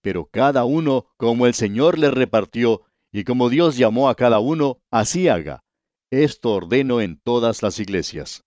pero 0.03 0.27
cada 0.27 0.65
uno 0.65 1.07
como 1.17 1.47
el 1.47 1.55
Señor 1.55 1.99
le 1.99 2.11
repartió 2.11 2.83
y 3.11 3.25
como 3.25 3.49
Dios 3.49 3.77
llamó 3.79 4.11
a 4.11 4.15
cada 4.15 4.41
uno, 4.41 4.79
así 4.91 5.29
haga. 5.29 5.65
Esto 6.11 6.53
ordeno 6.53 7.01
en 7.01 7.19
todas 7.19 7.63
las 7.63 7.81
iglesias. 7.81 8.45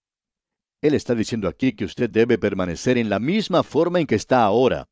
Él 0.81 0.93
está 0.93 1.15
diciendo 1.15 1.47
aquí 1.47 1.73
que 1.73 1.85
usted 1.85 2.09
debe 2.09 2.37
permanecer 2.37 2.97
en 2.97 3.09
la 3.09 3.19
misma 3.19 3.63
forma 3.63 3.99
en 3.99 4.05
que 4.05 4.15
está 4.15 4.43
ahora. 4.43 4.87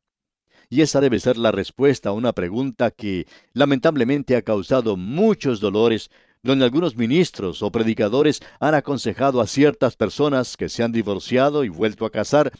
Y 0.68 0.80
esa 0.80 1.00
debe 1.00 1.20
ser 1.20 1.36
la 1.36 1.52
respuesta 1.52 2.08
a 2.08 2.12
una 2.12 2.32
pregunta 2.32 2.90
que 2.90 3.26
lamentablemente 3.52 4.34
ha 4.34 4.42
causado 4.42 4.96
muchos 4.96 5.60
dolores, 5.60 6.10
donde 6.42 6.64
algunos 6.64 6.96
ministros 6.96 7.62
o 7.62 7.70
predicadores 7.70 8.40
han 8.58 8.74
aconsejado 8.74 9.40
a 9.40 9.46
ciertas 9.46 9.96
personas 9.96 10.56
que 10.56 10.68
se 10.68 10.82
han 10.82 10.90
divorciado 10.90 11.62
y 11.62 11.68
vuelto 11.68 12.04
a 12.04 12.10
casar, 12.10 12.52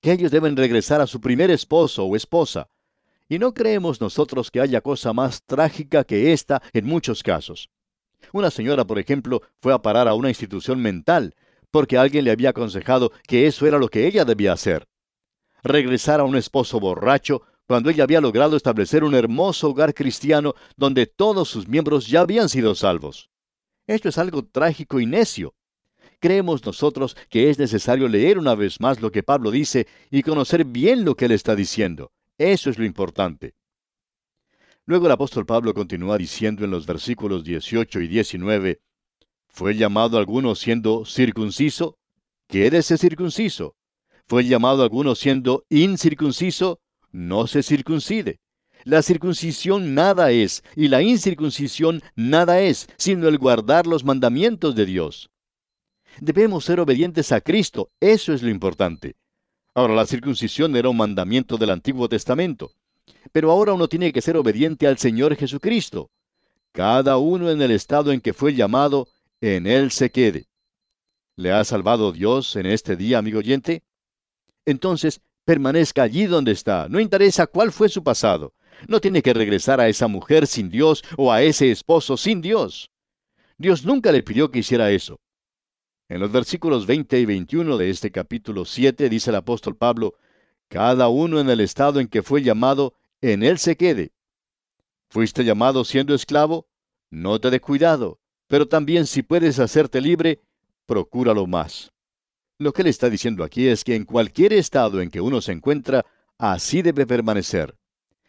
que 0.00 0.12
ellos 0.12 0.32
deben 0.32 0.56
regresar 0.56 1.00
a 1.00 1.06
su 1.06 1.20
primer 1.20 1.52
esposo 1.52 2.04
o 2.04 2.16
esposa. 2.16 2.68
Y 3.28 3.38
no 3.38 3.54
creemos 3.54 4.00
nosotros 4.00 4.50
que 4.50 4.60
haya 4.60 4.80
cosa 4.80 5.12
más 5.12 5.44
trágica 5.44 6.02
que 6.02 6.32
esta 6.32 6.60
en 6.72 6.86
muchos 6.86 7.22
casos. 7.22 7.70
Una 8.32 8.50
señora, 8.50 8.84
por 8.84 8.98
ejemplo, 8.98 9.42
fue 9.60 9.72
a 9.72 9.80
parar 9.80 10.08
a 10.08 10.14
una 10.14 10.28
institución 10.28 10.82
mental, 10.82 11.34
porque 11.74 11.98
alguien 11.98 12.24
le 12.24 12.30
había 12.30 12.50
aconsejado 12.50 13.10
que 13.26 13.48
eso 13.48 13.66
era 13.66 13.78
lo 13.78 13.88
que 13.88 14.06
ella 14.06 14.24
debía 14.24 14.52
hacer. 14.52 14.86
Regresar 15.64 16.20
a 16.20 16.22
un 16.22 16.36
esposo 16.36 16.78
borracho 16.78 17.42
cuando 17.66 17.90
ella 17.90 18.04
había 18.04 18.20
logrado 18.20 18.56
establecer 18.56 19.02
un 19.02 19.12
hermoso 19.12 19.70
hogar 19.70 19.92
cristiano 19.92 20.54
donde 20.76 21.06
todos 21.06 21.48
sus 21.48 21.66
miembros 21.66 22.06
ya 22.06 22.20
habían 22.20 22.48
sido 22.48 22.76
salvos. 22.76 23.28
Esto 23.88 24.08
es 24.08 24.18
algo 24.18 24.44
trágico 24.44 25.00
y 25.00 25.06
necio. 25.06 25.52
Creemos 26.20 26.64
nosotros 26.64 27.16
que 27.28 27.50
es 27.50 27.58
necesario 27.58 28.06
leer 28.06 28.38
una 28.38 28.54
vez 28.54 28.80
más 28.80 29.02
lo 29.02 29.10
que 29.10 29.24
Pablo 29.24 29.50
dice 29.50 29.88
y 30.12 30.22
conocer 30.22 30.64
bien 30.64 31.04
lo 31.04 31.16
que 31.16 31.24
él 31.24 31.32
está 31.32 31.56
diciendo. 31.56 32.12
Eso 32.38 32.70
es 32.70 32.78
lo 32.78 32.84
importante. 32.84 33.56
Luego 34.86 35.06
el 35.06 35.12
apóstol 35.12 35.44
Pablo 35.44 35.74
continúa 35.74 36.18
diciendo 36.18 36.64
en 36.64 36.70
los 36.70 36.86
versículos 36.86 37.42
18 37.42 38.00
y 38.00 38.06
19, 38.06 38.80
¿Fue 39.54 39.76
llamado 39.76 40.18
alguno 40.18 40.56
siendo 40.56 41.04
circunciso? 41.04 41.96
Quédese 42.48 42.98
circunciso. 42.98 43.76
¿Fue 44.26 44.44
llamado 44.44 44.82
alguno 44.82 45.14
siendo 45.14 45.64
incircunciso? 45.68 46.80
No 47.12 47.46
se 47.46 47.62
circuncide. 47.62 48.40
La 48.82 49.00
circuncisión 49.00 49.94
nada 49.94 50.32
es, 50.32 50.64
y 50.74 50.88
la 50.88 51.02
incircuncisión 51.02 52.02
nada 52.16 52.62
es, 52.62 52.88
sino 52.96 53.28
el 53.28 53.38
guardar 53.38 53.86
los 53.86 54.02
mandamientos 54.02 54.74
de 54.74 54.86
Dios. 54.86 55.30
Debemos 56.20 56.64
ser 56.64 56.80
obedientes 56.80 57.30
a 57.30 57.40
Cristo, 57.40 57.92
eso 58.00 58.32
es 58.32 58.42
lo 58.42 58.50
importante. 58.50 59.14
Ahora, 59.72 59.94
la 59.94 60.06
circuncisión 60.06 60.74
era 60.74 60.88
un 60.88 60.96
mandamiento 60.96 61.58
del 61.58 61.70
Antiguo 61.70 62.08
Testamento, 62.08 62.72
pero 63.30 63.52
ahora 63.52 63.72
uno 63.72 63.86
tiene 63.86 64.12
que 64.12 64.20
ser 64.20 64.36
obediente 64.36 64.88
al 64.88 64.98
Señor 64.98 65.36
Jesucristo. 65.36 66.10
Cada 66.72 67.18
uno 67.18 67.52
en 67.52 67.62
el 67.62 67.70
estado 67.70 68.10
en 68.10 68.20
que 68.20 68.32
fue 68.32 68.52
llamado 68.52 69.06
en 69.44 69.66
Él 69.66 69.90
se 69.90 70.10
quede. 70.10 70.46
¿Le 71.36 71.52
ha 71.52 71.64
salvado 71.64 72.12
Dios 72.12 72.56
en 72.56 72.64
este 72.64 72.96
día, 72.96 73.18
amigo 73.18 73.40
oyente? 73.40 73.82
Entonces, 74.64 75.20
permanezca 75.44 76.02
allí 76.02 76.24
donde 76.24 76.52
está, 76.52 76.88
no 76.88 76.98
interesa 76.98 77.46
cuál 77.46 77.70
fue 77.70 77.90
su 77.90 78.02
pasado. 78.02 78.54
No 78.88 79.00
tiene 79.00 79.20
que 79.20 79.34
regresar 79.34 79.80
a 79.80 79.88
esa 79.88 80.08
mujer 80.08 80.46
sin 80.46 80.70
Dios 80.70 81.04
o 81.18 81.30
a 81.30 81.42
ese 81.42 81.70
esposo 81.70 82.16
sin 82.16 82.40
Dios. 82.40 82.90
Dios 83.58 83.84
nunca 83.84 84.12
le 84.12 84.22
pidió 84.22 84.50
que 84.50 84.60
hiciera 84.60 84.90
eso. 84.90 85.20
En 86.08 86.20
los 86.20 86.32
versículos 86.32 86.86
20 86.86 87.20
y 87.20 87.26
21 87.26 87.76
de 87.76 87.90
este 87.90 88.10
capítulo 88.10 88.64
7 88.64 89.10
dice 89.10 89.28
el 89.28 89.36
apóstol 89.36 89.76
Pablo, 89.76 90.14
cada 90.68 91.08
uno 91.08 91.38
en 91.38 91.50
el 91.50 91.60
estado 91.60 92.00
en 92.00 92.08
que 92.08 92.22
fue 92.22 92.42
llamado, 92.42 92.94
en 93.20 93.42
él 93.42 93.58
se 93.58 93.76
quede. 93.76 94.12
¿Fuiste 95.10 95.44
llamado 95.44 95.84
siendo 95.84 96.14
esclavo? 96.14 96.66
No 97.10 97.38
te 97.40 97.50
dé 97.50 97.60
cuidado 97.60 98.20
pero 98.48 98.66
también 98.66 99.06
si 99.06 99.22
puedes 99.22 99.58
hacerte 99.58 100.00
libre, 100.00 100.40
procúralo 100.86 101.46
más. 101.46 101.92
Lo 102.58 102.72
que 102.72 102.82
él 102.82 102.88
está 102.88 103.10
diciendo 103.10 103.42
aquí 103.42 103.66
es 103.66 103.84
que 103.84 103.96
en 103.96 104.04
cualquier 104.04 104.52
estado 104.52 105.00
en 105.00 105.10
que 105.10 105.20
uno 105.20 105.40
se 105.40 105.52
encuentra, 105.52 106.04
así 106.38 106.82
debe 106.82 107.06
permanecer. 107.06 107.76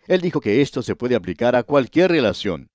Él 0.07 0.21
dijo 0.21 0.41
que 0.41 0.61
esto 0.61 0.81
se 0.81 0.95
puede 0.95 1.15
aplicar 1.15 1.55
a 1.55 1.63
cualquier 1.63 2.11
relación. 2.11 2.69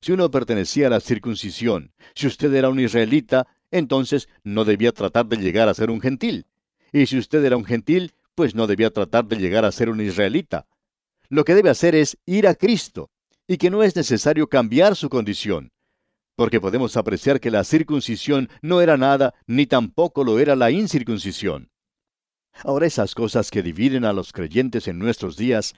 Si 0.00 0.12
uno 0.12 0.30
pertenecía 0.30 0.86
a 0.86 0.90
la 0.90 1.00
circuncisión, 1.00 1.92
si 2.14 2.26
usted 2.26 2.52
era 2.54 2.68
un 2.68 2.80
israelita, 2.80 3.46
entonces 3.70 4.28
no 4.44 4.64
debía 4.64 4.92
tratar 4.92 5.26
de 5.26 5.36
llegar 5.36 5.68
a 5.68 5.74
ser 5.74 5.90
un 5.90 6.00
gentil. 6.00 6.46
Y 6.92 7.06
si 7.06 7.18
usted 7.18 7.44
era 7.44 7.56
un 7.56 7.64
gentil, 7.64 8.12
pues 8.34 8.54
no 8.54 8.66
debía 8.66 8.90
tratar 8.90 9.26
de 9.26 9.36
llegar 9.36 9.64
a 9.64 9.72
ser 9.72 9.90
un 9.90 10.00
israelita. 10.00 10.66
Lo 11.28 11.44
que 11.44 11.54
debe 11.54 11.70
hacer 11.70 11.94
es 11.94 12.16
ir 12.26 12.46
a 12.46 12.54
Cristo, 12.54 13.10
y 13.46 13.56
que 13.58 13.70
no 13.70 13.82
es 13.82 13.94
necesario 13.94 14.48
cambiar 14.48 14.96
su 14.96 15.08
condición 15.08 15.72
porque 16.38 16.60
podemos 16.60 16.96
apreciar 16.96 17.40
que 17.40 17.50
la 17.50 17.64
circuncisión 17.64 18.48
no 18.62 18.80
era 18.80 18.96
nada, 18.96 19.34
ni 19.48 19.66
tampoco 19.66 20.22
lo 20.22 20.38
era 20.38 20.54
la 20.54 20.70
incircuncisión. 20.70 21.68
Ahora 22.62 22.86
esas 22.86 23.16
cosas 23.16 23.50
que 23.50 23.60
dividen 23.60 24.04
a 24.04 24.12
los 24.12 24.32
creyentes 24.32 24.86
en 24.86 25.00
nuestros 25.00 25.36
días, 25.36 25.74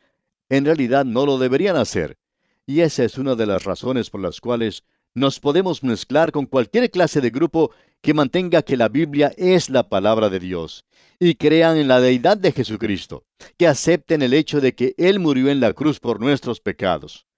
en 0.51 0.67
realidad 0.67 1.07
no 1.07 1.25
lo 1.25 1.39
deberían 1.39 1.77
hacer, 1.77 2.19
y 2.67 2.81
esa 2.81 3.05
es 3.05 3.17
una 3.17 3.37
de 3.37 3.47
las 3.47 3.65
razones 3.65 4.11
por 4.11 4.21
las 4.21 4.39
cuales 4.39 4.85
nos 5.15 5.41
podemos 5.41 5.83
mezclar 5.83 6.31
con 6.31 6.45
cualquier 6.45 6.91
clase 6.91 7.23
de 7.23 7.31
grupo 7.31 7.71
que 8.03 8.13
mantenga 8.13 8.61
que 8.61 8.77
la 8.77 8.91
Biblia 8.91 9.33
es 9.39 9.71
la 9.71 9.89
palabra 9.89 10.29
de 10.29 10.41
Dios, 10.41 10.85
y 11.19 11.37
crean 11.37 11.79
en 11.79 11.89
la 11.89 12.03
deidad 12.03 12.37
de 12.37 12.53
Jesucristo, 12.53 13.25
que 13.57 13.67
acepten 13.67 14.21
el 14.21 14.35
hecho 14.35 14.61
de 14.61 14.75
que 14.75 14.95
Él 14.99 15.21
murió 15.21 15.49
en 15.49 15.61
la 15.61 15.73
cruz 15.73 16.01
por 16.01 16.21
nuestros 16.21 16.61
pecados 16.61 17.30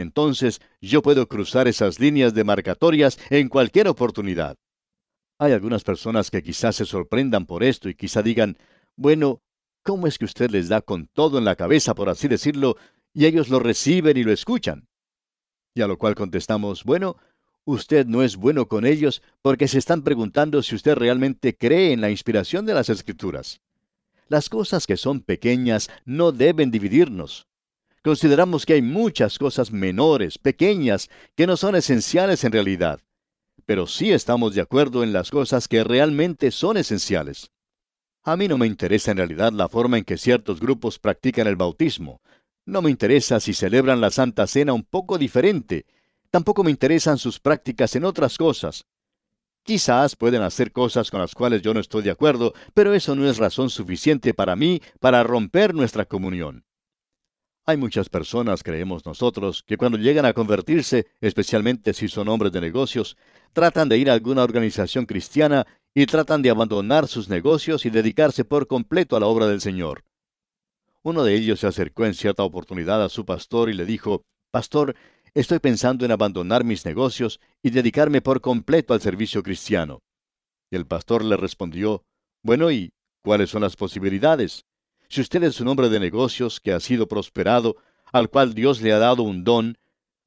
entonces 0.00 0.60
yo 0.80 1.02
puedo 1.02 1.28
cruzar 1.28 1.68
esas 1.68 2.00
líneas 2.00 2.34
demarcatorias 2.34 3.18
en 3.30 3.48
cualquier 3.48 3.88
oportunidad. 3.88 4.56
Hay 5.38 5.52
algunas 5.52 5.84
personas 5.84 6.30
que 6.30 6.42
quizás 6.42 6.76
se 6.76 6.84
sorprendan 6.84 7.46
por 7.46 7.64
esto 7.64 7.88
y 7.88 7.94
quizá 7.94 8.22
digan, 8.22 8.58
bueno, 8.96 9.40
¿cómo 9.82 10.06
es 10.06 10.18
que 10.18 10.26
usted 10.26 10.50
les 10.50 10.68
da 10.68 10.82
con 10.82 11.06
todo 11.06 11.38
en 11.38 11.44
la 11.44 11.56
cabeza, 11.56 11.94
por 11.94 12.08
así 12.08 12.28
decirlo, 12.28 12.76
y 13.14 13.24
ellos 13.26 13.48
lo 13.48 13.58
reciben 13.58 14.16
y 14.16 14.24
lo 14.24 14.32
escuchan? 14.32 14.88
Y 15.74 15.82
a 15.82 15.86
lo 15.86 15.96
cual 15.96 16.14
contestamos, 16.14 16.84
bueno, 16.84 17.16
usted 17.64 18.06
no 18.06 18.22
es 18.22 18.36
bueno 18.36 18.68
con 18.68 18.84
ellos 18.84 19.22
porque 19.40 19.68
se 19.68 19.78
están 19.78 20.02
preguntando 20.02 20.62
si 20.62 20.74
usted 20.74 20.94
realmente 20.94 21.56
cree 21.56 21.92
en 21.92 22.00
la 22.00 22.10
inspiración 22.10 22.66
de 22.66 22.74
las 22.74 22.88
escrituras. 22.88 23.60
Las 24.28 24.48
cosas 24.48 24.86
que 24.86 24.96
son 24.96 25.20
pequeñas 25.20 25.90
no 26.04 26.32
deben 26.32 26.70
dividirnos. 26.70 27.48
Consideramos 28.02 28.64
que 28.64 28.72
hay 28.74 28.82
muchas 28.82 29.38
cosas 29.38 29.72
menores, 29.72 30.38
pequeñas, 30.38 31.10
que 31.36 31.46
no 31.46 31.58
son 31.58 31.76
esenciales 31.76 32.44
en 32.44 32.52
realidad. 32.52 33.00
Pero 33.66 33.86
sí 33.86 34.10
estamos 34.10 34.54
de 34.54 34.62
acuerdo 34.62 35.02
en 35.02 35.12
las 35.12 35.30
cosas 35.30 35.68
que 35.68 35.84
realmente 35.84 36.50
son 36.50 36.78
esenciales. 36.78 37.50
A 38.22 38.36
mí 38.36 38.48
no 38.48 38.56
me 38.56 38.66
interesa 38.66 39.10
en 39.10 39.18
realidad 39.18 39.52
la 39.52 39.68
forma 39.68 39.98
en 39.98 40.04
que 40.04 40.16
ciertos 40.16 40.60
grupos 40.60 40.98
practican 40.98 41.46
el 41.46 41.56
bautismo. 41.56 42.22
No 42.64 42.80
me 42.80 42.90
interesa 42.90 43.38
si 43.38 43.52
celebran 43.52 44.00
la 44.00 44.10
Santa 44.10 44.46
Cena 44.46 44.72
un 44.72 44.84
poco 44.84 45.18
diferente. 45.18 45.84
Tampoco 46.30 46.64
me 46.64 46.70
interesan 46.70 47.18
sus 47.18 47.38
prácticas 47.38 47.96
en 47.96 48.04
otras 48.04 48.38
cosas. 48.38 48.86
Quizás 49.62 50.16
pueden 50.16 50.40
hacer 50.40 50.72
cosas 50.72 51.10
con 51.10 51.20
las 51.20 51.34
cuales 51.34 51.60
yo 51.60 51.74
no 51.74 51.80
estoy 51.80 52.02
de 52.02 52.10
acuerdo, 52.10 52.54
pero 52.72 52.94
eso 52.94 53.14
no 53.14 53.28
es 53.28 53.36
razón 53.36 53.68
suficiente 53.68 54.32
para 54.32 54.56
mí 54.56 54.80
para 55.00 55.22
romper 55.22 55.74
nuestra 55.74 56.06
comunión. 56.06 56.64
Hay 57.66 57.76
muchas 57.76 58.08
personas, 58.08 58.62
creemos 58.62 59.04
nosotros, 59.04 59.62
que 59.66 59.76
cuando 59.76 59.98
llegan 59.98 60.24
a 60.24 60.32
convertirse, 60.32 61.06
especialmente 61.20 61.92
si 61.92 62.08
son 62.08 62.28
hombres 62.28 62.52
de 62.52 62.60
negocios, 62.60 63.16
tratan 63.52 63.88
de 63.88 63.98
ir 63.98 64.10
a 64.10 64.14
alguna 64.14 64.42
organización 64.42 65.06
cristiana 65.06 65.66
y 65.94 66.06
tratan 66.06 66.42
de 66.42 66.50
abandonar 66.50 67.06
sus 67.06 67.28
negocios 67.28 67.84
y 67.84 67.90
dedicarse 67.90 68.44
por 68.44 68.66
completo 68.66 69.16
a 69.16 69.20
la 69.20 69.26
obra 69.26 69.46
del 69.46 69.60
Señor. 69.60 70.04
Uno 71.02 71.22
de 71.24 71.34
ellos 71.34 71.60
se 71.60 71.66
acercó 71.66 72.04
en 72.06 72.14
cierta 72.14 72.42
oportunidad 72.42 73.02
a 73.02 73.08
su 73.08 73.24
pastor 73.24 73.70
y 73.70 73.74
le 73.74 73.86
dijo, 73.86 74.22
Pastor, 74.50 74.94
estoy 75.34 75.58
pensando 75.58 76.04
en 76.04 76.12
abandonar 76.12 76.64
mis 76.64 76.84
negocios 76.84 77.40
y 77.62 77.70
dedicarme 77.70 78.20
por 78.20 78.40
completo 78.40 78.94
al 78.94 79.00
servicio 79.00 79.42
cristiano. 79.42 80.00
Y 80.70 80.76
el 80.76 80.86
pastor 80.86 81.24
le 81.24 81.36
respondió, 81.36 82.04
Bueno, 82.42 82.70
¿y 82.70 82.92
cuáles 83.22 83.50
son 83.50 83.62
las 83.62 83.76
posibilidades? 83.76 84.64
Si 85.10 85.20
usted 85.20 85.42
es 85.42 85.60
un 85.60 85.66
hombre 85.66 85.88
de 85.88 85.98
negocios 85.98 86.60
que 86.60 86.72
ha 86.72 86.78
sido 86.78 87.08
prosperado, 87.08 87.74
al 88.12 88.30
cual 88.30 88.54
Dios 88.54 88.80
le 88.80 88.92
ha 88.92 88.98
dado 88.98 89.24
un 89.24 89.42
don, 89.42 89.76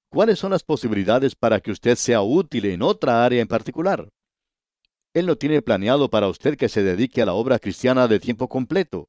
¿cuáles 0.10 0.40
son 0.40 0.52
las 0.52 0.64
posibilidades 0.64 1.36
para 1.36 1.62
que 1.62 1.72
usted 1.72 1.96
sea 1.96 2.22
útil 2.22 2.66
en 2.66 2.82
otra 2.82 3.24
área 3.24 3.42
en 3.42 3.48
particular? 3.48 4.10
Él 5.14 5.26
no 5.26 5.38
tiene 5.38 5.62
planeado 5.62 6.10
para 6.10 6.28
usted 6.28 6.58
que 6.58 6.68
se 6.68 6.84
dedique 6.84 7.22
a 7.22 7.26
la 7.26 7.34
obra 7.34 7.60
cristiana 7.60 8.10
de 8.10 8.20
tiempo 8.20 8.50
completo. 8.50 9.08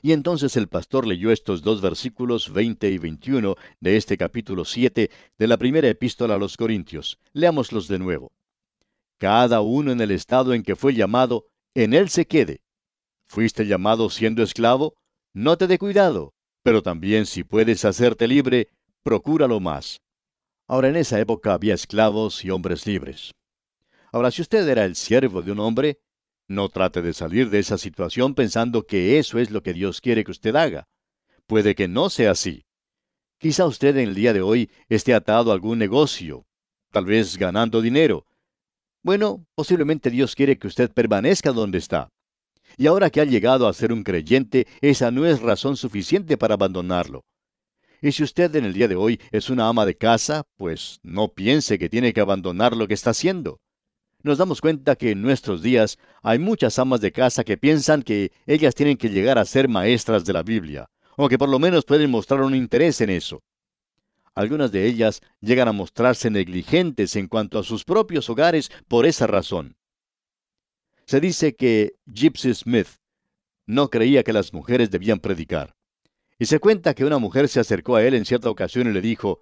Y 0.00 0.12
entonces 0.12 0.56
el 0.56 0.68
pastor 0.68 1.08
leyó 1.08 1.32
estos 1.32 1.62
dos 1.62 1.80
versículos 1.80 2.52
20 2.52 2.88
y 2.88 2.98
21 2.98 3.56
de 3.80 3.96
este 3.96 4.16
capítulo 4.16 4.64
7 4.64 5.10
de 5.36 5.46
la 5.48 5.56
primera 5.56 5.88
epístola 5.88 6.36
a 6.36 6.38
los 6.38 6.56
Corintios. 6.56 7.18
Leámoslos 7.32 7.88
de 7.88 7.98
nuevo. 7.98 8.30
Cada 9.18 9.60
uno 9.60 9.90
en 9.90 10.00
el 10.00 10.12
estado 10.12 10.54
en 10.54 10.62
que 10.62 10.76
fue 10.76 10.94
llamado, 10.94 11.46
en 11.74 11.94
él 11.94 12.10
se 12.10 12.26
quede. 12.26 12.60
¿Fuiste 13.30 13.64
llamado 13.64 14.10
siendo 14.10 14.42
esclavo? 14.42 14.96
No 15.32 15.56
te 15.56 15.68
dé 15.68 15.78
cuidado, 15.78 16.34
pero 16.64 16.82
también 16.82 17.26
si 17.26 17.44
puedes 17.44 17.84
hacerte 17.84 18.26
libre, 18.26 18.66
procúralo 19.04 19.60
más. 19.60 20.00
Ahora 20.66 20.88
en 20.88 20.96
esa 20.96 21.20
época 21.20 21.54
había 21.54 21.74
esclavos 21.74 22.44
y 22.44 22.50
hombres 22.50 22.88
libres. 22.88 23.30
Ahora, 24.10 24.32
si 24.32 24.42
usted 24.42 24.68
era 24.68 24.84
el 24.84 24.96
siervo 24.96 25.42
de 25.42 25.52
un 25.52 25.60
hombre, 25.60 26.00
no 26.48 26.70
trate 26.70 27.02
de 27.02 27.12
salir 27.12 27.50
de 27.50 27.60
esa 27.60 27.78
situación 27.78 28.34
pensando 28.34 28.84
que 28.84 29.20
eso 29.20 29.38
es 29.38 29.52
lo 29.52 29.62
que 29.62 29.74
Dios 29.74 30.00
quiere 30.00 30.24
que 30.24 30.32
usted 30.32 30.56
haga. 30.56 30.88
Puede 31.46 31.76
que 31.76 31.86
no 31.86 32.10
sea 32.10 32.32
así. 32.32 32.64
Quizá 33.38 33.64
usted 33.64 33.96
en 33.96 34.08
el 34.08 34.16
día 34.16 34.32
de 34.32 34.42
hoy 34.42 34.72
esté 34.88 35.14
atado 35.14 35.52
a 35.52 35.54
algún 35.54 35.78
negocio, 35.78 36.46
tal 36.90 37.04
vez 37.04 37.36
ganando 37.36 37.80
dinero. 37.80 38.26
Bueno, 39.04 39.46
posiblemente 39.54 40.10
Dios 40.10 40.34
quiere 40.34 40.58
que 40.58 40.66
usted 40.66 40.90
permanezca 40.90 41.52
donde 41.52 41.78
está. 41.78 42.10
Y 42.76 42.86
ahora 42.86 43.10
que 43.10 43.20
ha 43.20 43.24
llegado 43.24 43.66
a 43.66 43.72
ser 43.72 43.92
un 43.92 44.02
creyente, 44.02 44.66
esa 44.80 45.10
no 45.10 45.26
es 45.26 45.40
razón 45.40 45.76
suficiente 45.76 46.36
para 46.36 46.54
abandonarlo. 46.54 47.24
Y 48.02 48.12
si 48.12 48.22
usted 48.22 48.54
en 48.56 48.64
el 48.64 48.72
día 48.72 48.88
de 48.88 48.96
hoy 48.96 49.20
es 49.30 49.50
una 49.50 49.68
ama 49.68 49.84
de 49.84 49.96
casa, 49.96 50.44
pues 50.56 51.00
no 51.02 51.28
piense 51.28 51.78
que 51.78 51.88
tiene 51.88 52.12
que 52.12 52.20
abandonar 52.20 52.76
lo 52.76 52.88
que 52.88 52.94
está 52.94 53.10
haciendo 53.10 53.60
nos 54.22 54.38
damos 54.38 54.60
cuenta 54.60 54.96
que 54.96 55.12
en 55.12 55.22
nuestros 55.22 55.62
días 55.62 55.98
hay 56.22 56.38
muchas 56.38 56.78
amas 56.78 57.00
de 57.00 57.12
casa 57.12 57.44
que 57.44 57.56
piensan 57.56 58.02
que 58.02 58.32
ellas 58.46 58.74
tienen 58.74 58.96
que 58.96 59.08
llegar 59.08 59.38
a 59.38 59.44
ser 59.44 59.68
maestras 59.68 60.24
de 60.24 60.32
la 60.32 60.42
Biblia, 60.42 60.90
o 61.16 61.28
que 61.28 61.38
por 61.38 61.48
lo 61.48 61.58
menos 61.58 61.84
pueden 61.84 62.10
mostrar 62.10 62.42
un 62.42 62.54
interés 62.54 63.00
en 63.00 63.10
eso. 63.10 63.42
Algunas 64.34 64.72
de 64.72 64.86
ellas 64.86 65.20
llegan 65.40 65.68
a 65.68 65.72
mostrarse 65.72 66.30
negligentes 66.30 67.16
en 67.16 67.28
cuanto 67.28 67.58
a 67.58 67.64
sus 67.64 67.84
propios 67.84 68.30
hogares 68.30 68.70
por 68.88 69.06
esa 69.06 69.26
razón. 69.26 69.76
Se 71.10 71.20
dice 71.20 71.56
que 71.56 71.96
Gypsy 72.06 72.54
Smith 72.54 72.86
no 73.66 73.90
creía 73.90 74.22
que 74.22 74.32
las 74.32 74.52
mujeres 74.52 74.92
debían 74.92 75.18
predicar. 75.18 75.74
Y 76.38 76.46
se 76.46 76.60
cuenta 76.60 76.94
que 76.94 77.04
una 77.04 77.18
mujer 77.18 77.48
se 77.48 77.58
acercó 77.58 77.96
a 77.96 78.04
él 78.04 78.14
en 78.14 78.24
cierta 78.24 78.48
ocasión 78.48 78.88
y 78.88 78.92
le 78.92 79.00
dijo, 79.00 79.40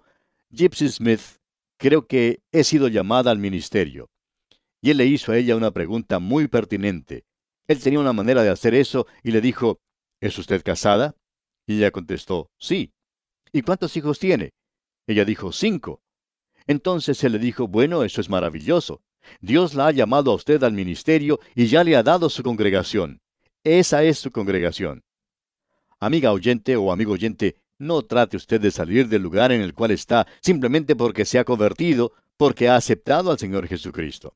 Gypsy 0.49 0.89
Smith, 0.89 1.21
creo 1.77 2.07
que 2.07 2.41
he 2.51 2.63
sido 2.63 2.87
llamada 2.87 3.29
al 3.29 3.37
ministerio 3.37 4.09
y 4.81 4.89
él 4.89 4.97
le 4.97 5.05
hizo 5.05 5.31
a 5.31 5.37
ella 5.37 5.55
una 5.55 5.69
pregunta 5.69 6.17
muy 6.17 6.47
pertinente. 6.47 7.25
Él 7.67 7.79
tenía 7.79 7.99
una 7.99 8.13
manera 8.13 8.41
de 8.41 8.49
hacer 8.49 8.73
eso 8.73 9.05
y 9.21 9.29
le 9.29 9.39
dijo, 9.39 9.79
¿Es 10.21 10.39
usted 10.39 10.63
casada? 10.63 11.17
Y 11.67 11.77
ella 11.77 11.91
contestó, 11.91 12.49
sí. 12.57 12.93
¿Y 13.51 13.61
cuántos 13.61 13.95
hijos 13.95 14.17
tiene? 14.17 14.53
Ella 15.05 15.23
dijo, 15.23 15.51
cinco. 15.51 16.01
Entonces 16.65 17.23
él 17.23 17.33
le 17.33 17.37
dijo, 17.37 17.67
bueno, 17.67 18.03
eso 18.03 18.21
es 18.21 18.29
maravilloso. 18.31 19.03
Dios 19.41 19.73
la 19.73 19.87
ha 19.87 19.91
llamado 19.91 20.31
a 20.31 20.35
usted 20.35 20.63
al 20.63 20.73
ministerio 20.73 21.39
y 21.55 21.67
ya 21.67 21.83
le 21.83 21.95
ha 21.95 22.03
dado 22.03 22.29
su 22.29 22.43
congregación. 22.43 23.21
Esa 23.63 24.03
es 24.03 24.19
su 24.19 24.31
congregación. 24.31 25.03
Amiga 25.99 26.31
oyente 26.31 26.75
o 26.75 26.91
amigo 26.91 27.13
oyente, 27.13 27.57
no 27.77 28.03
trate 28.03 28.37
usted 28.37 28.59
de 28.59 28.71
salir 28.71 29.07
del 29.07 29.21
lugar 29.21 29.51
en 29.51 29.61
el 29.61 29.73
cual 29.73 29.91
está 29.91 30.27
simplemente 30.41 30.95
porque 30.95 31.25
se 31.25 31.39
ha 31.39 31.45
convertido, 31.45 32.13
porque 32.37 32.67
ha 32.69 32.75
aceptado 32.75 33.31
al 33.31 33.39
Señor 33.39 33.67
Jesucristo. 33.67 34.35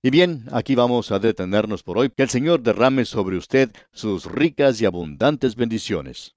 Y 0.00 0.10
bien, 0.10 0.44
aquí 0.52 0.76
vamos 0.76 1.10
a 1.10 1.18
detenernos 1.18 1.82
por 1.82 1.98
hoy. 1.98 2.10
Que 2.10 2.22
el 2.22 2.28
Señor 2.28 2.62
derrame 2.62 3.04
sobre 3.04 3.36
usted 3.36 3.70
sus 3.92 4.26
ricas 4.26 4.80
y 4.80 4.86
abundantes 4.86 5.56
bendiciones. 5.56 6.36